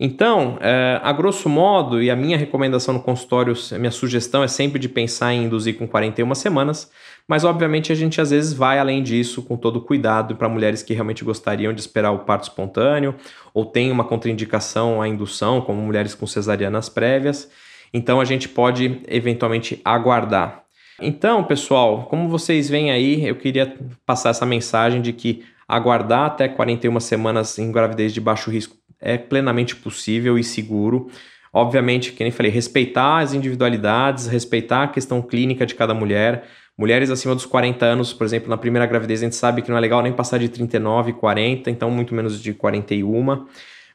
Então, 0.00 0.58
é, 0.60 1.00
a 1.02 1.12
grosso 1.12 1.48
modo, 1.48 2.00
e 2.00 2.08
a 2.08 2.14
minha 2.14 2.38
recomendação 2.38 2.94
no 2.94 3.00
consultório, 3.00 3.52
a 3.72 3.78
minha 3.78 3.90
sugestão 3.90 4.44
é 4.44 4.48
sempre 4.48 4.78
de 4.78 4.88
pensar 4.88 5.34
em 5.34 5.44
induzir 5.44 5.76
com 5.76 5.88
41 5.88 6.32
semanas, 6.36 6.88
mas 7.26 7.42
obviamente 7.42 7.90
a 7.90 7.96
gente 7.96 8.20
às 8.20 8.30
vezes 8.30 8.52
vai 8.52 8.78
além 8.78 9.02
disso 9.02 9.42
com 9.42 9.56
todo 9.56 9.80
cuidado 9.80 10.36
para 10.36 10.48
mulheres 10.48 10.84
que 10.84 10.94
realmente 10.94 11.24
gostariam 11.24 11.72
de 11.72 11.80
esperar 11.80 12.12
o 12.12 12.20
parto 12.20 12.44
espontâneo 12.44 13.14
ou 13.52 13.66
tem 13.66 13.90
uma 13.90 14.04
contraindicação 14.04 15.02
à 15.02 15.08
indução, 15.08 15.60
como 15.60 15.82
mulheres 15.82 16.14
com 16.14 16.26
cesarianas 16.28 16.88
prévias. 16.88 17.50
Então 17.92 18.20
a 18.20 18.24
gente 18.24 18.48
pode 18.48 19.02
eventualmente 19.08 19.80
aguardar. 19.84 20.62
Então, 21.00 21.42
pessoal, 21.44 22.04
como 22.04 22.28
vocês 22.28 22.68
veem 22.68 22.90
aí, 22.90 23.26
eu 23.26 23.36
queria 23.36 23.76
passar 24.06 24.30
essa 24.30 24.46
mensagem 24.46 25.02
de 25.02 25.12
que 25.12 25.44
aguardar 25.66 26.26
até 26.26 26.48
41 26.48 26.98
semanas 27.00 27.58
em 27.58 27.70
gravidez 27.70 28.12
de 28.14 28.20
baixo 28.20 28.50
risco 28.50 28.76
é 29.00 29.16
plenamente 29.18 29.76
possível 29.76 30.38
e 30.38 30.44
seguro. 30.44 31.08
Obviamente, 31.52 32.12
que 32.12 32.22
nem 32.22 32.30
falei, 32.30 32.52
respeitar 32.52 33.18
as 33.18 33.32
individualidades, 33.32 34.26
respeitar 34.26 34.84
a 34.84 34.88
questão 34.88 35.22
clínica 35.22 35.64
de 35.64 35.74
cada 35.74 35.94
mulher. 35.94 36.44
Mulheres 36.76 37.10
acima 37.10 37.34
dos 37.34 37.46
40 37.46 37.84
anos, 37.84 38.12
por 38.12 38.24
exemplo, 38.24 38.48
na 38.48 38.56
primeira 38.56 38.86
gravidez, 38.86 39.20
a 39.20 39.24
gente 39.24 39.36
sabe 39.36 39.62
que 39.62 39.70
não 39.70 39.76
é 39.76 39.80
legal 39.80 40.02
nem 40.02 40.12
passar 40.12 40.38
de 40.38 40.48
39, 40.48 41.14
40, 41.14 41.70
então 41.70 41.90
muito 41.90 42.14
menos 42.14 42.40
de 42.40 42.52
41 42.52 43.46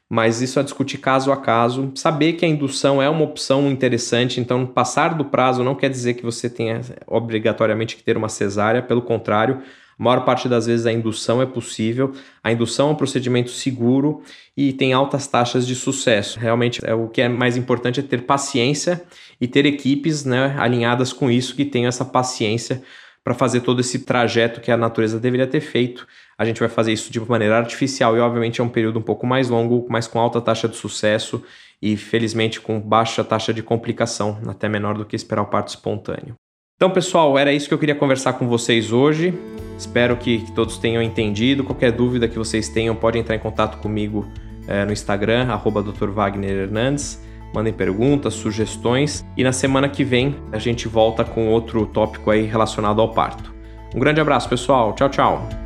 mas 0.08 0.42
isso 0.42 0.60
a 0.60 0.62
discutir 0.62 0.98
caso 0.98 1.32
a 1.32 1.36
caso. 1.36 1.90
Saber 1.94 2.34
que 2.34 2.44
a 2.44 2.48
indução 2.48 3.02
é 3.02 3.08
uma 3.08 3.24
opção 3.24 3.68
interessante, 3.68 4.40
então 4.40 4.66
passar 4.66 5.14
do 5.14 5.24
prazo 5.24 5.64
não 5.64 5.74
quer 5.74 5.88
dizer 5.88 6.14
que 6.14 6.22
você 6.22 6.48
tenha 6.48 6.80
obrigatoriamente 7.06 7.96
que 7.96 8.02
ter 8.02 8.16
uma 8.16 8.28
cesárea, 8.28 8.82
pelo 8.82 9.02
contrário, 9.02 9.62
a 9.98 10.02
maior 10.02 10.24
parte 10.24 10.48
das 10.48 10.66
vezes 10.66 10.86
a 10.86 10.92
indução 10.92 11.40
é 11.40 11.46
possível. 11.46 12.12
A 12.42 12.52
indução 12.52 12.88
é 12.88 12.92
um 12.92 12.96
procedimento 12.96 13.50
seguro 13.50 14.22
e 14.56 14.72
tem 14.72 14.92
altas 14.92 15.26
taxas 15.26 15.66
de 15.66 15.74
sucesso. 15.74 16.38
Realmente, 16.38 16.80
é, 16.84 16.94
o 16.94 17.08
que 17.08 17.20
é 17.20 17.28
mais 17.28 17.56
importante 17.56 18.00
é 18.00 18.02
ter 18.02 18.22
paciência 18.22 19.02
e 19.40 19.46
ter 19.46 19.66
equipes 19.66 20.24
né, 20.24 20.56
alinhadas 20.58 21.12
com 21.12 21.30
isso, 21.30 21.54
que 21.54 21.64
tenham 21.64 21.88
essa 21.88 22.04
paciência 22.04 22.82
para 23.22 23.34
fazer 23.34 23.60
todo 23.60 23.80
esse 23.80 24.00
trajeto 24.00 24.60
que 24.60 24.70
a 24.70 24.76
natureza 24.76 25.18
deveria 25.18 25.46
ter 25.46 25.60
feito. 25.60 26.06
A 26.36 26.44
gente 26.44 26.60
vai 26.60 26.68
fazer 26.68 26.92
isso 26.92 27.10
de 27.10 27.20
maneira 27.20 27.56
artificial 27.56 28.16
e, 28.16 28.20
obviamente, 28.20 28.60
é 28.60 28.64
um 28.64 28.68
período 28.68 28.98
um 28.98 29.02
pouco 29.02 29.26
mais 29.26 29.48
longo, 29.48 29.86
mas 29.88 30.06
com 30.06 30.18
alta 30.18 30.40
taxa 30.40 30.68
de 30.68 30.76
sucesso 30.76 31.42
e, 31.80 31.96
felizmente, 31.96 32.60
com 32.60 32.80
baixa 32.80 33.24
taxa 33.24 33.54
de 33.54 33.62
complicação, 33.62 34.40
até 34.46 34.68
menor 34.68 34.98
do 34.98 35.04
que 35.04 35.16
esperar 35.16 35.42
o 35.42 35.46
parto 35.46 35.68
espontâneo. 35.68 36.34
Então, 36.76 36.90
pessoal, 36.90 37.38
era 37.38 37.52
isso 37.52 37.68
que 37.68 37.74
eu 37.74 37.78
queria 37.78 37.94
conversar 37.94 38.34
com 38.34 38.48
vocês 38.48 38.92
hoje. 38.92 39.32
Espero 39.78 40.16
que, 40.16 40.38
que 40.38 40.52
todos 40.52 40.78
tenham 40.78 41.02
entendido. 41.02 41.64
Qualquer 41.64 41.92
dúvida 41.92 42.28
que 42.28 42.38
vocês 42.38 42.68
tenham, 42.68 42.94
podem 42.94 43.20
entrar 43.20 43.36
em 43.36 43.40
contato 43.40 43.78
comigo 43.78 44.26
é, 44.66 44.84
no 44.84 44.92
Instagram, 44.92 45.48
arroba 45.52 45.82
Dr. 45.82 46.10
Wagner 46.10 46.50
Hernandes 46.50 47.22
mandem 47.54 47.72
perguntas, 47.72 48.34
sugestões 48.34 49.24
e 49.36 49.44
na 49.44 49.52
semana 49.52 49.88
que 49.88 50.02
vem 50.02 50.36
a 50.50 50.58
gente 50.58 50.88
volta 50.88 51.24
com 51.24 51.48
outro 51.48 51.86
tópico 51.86 52.30
aí 52.30 52.42
relacionado 52.42 53.00
ao 53.00 53.12
parto. 53.12 53.54
Um 53.94 54.00
grande 54.00 54.20
abraço, 54.20 54.48
pessoal. 54.48 54.92
Tchau, 54.92 55.08
tchau. 55.08 55.63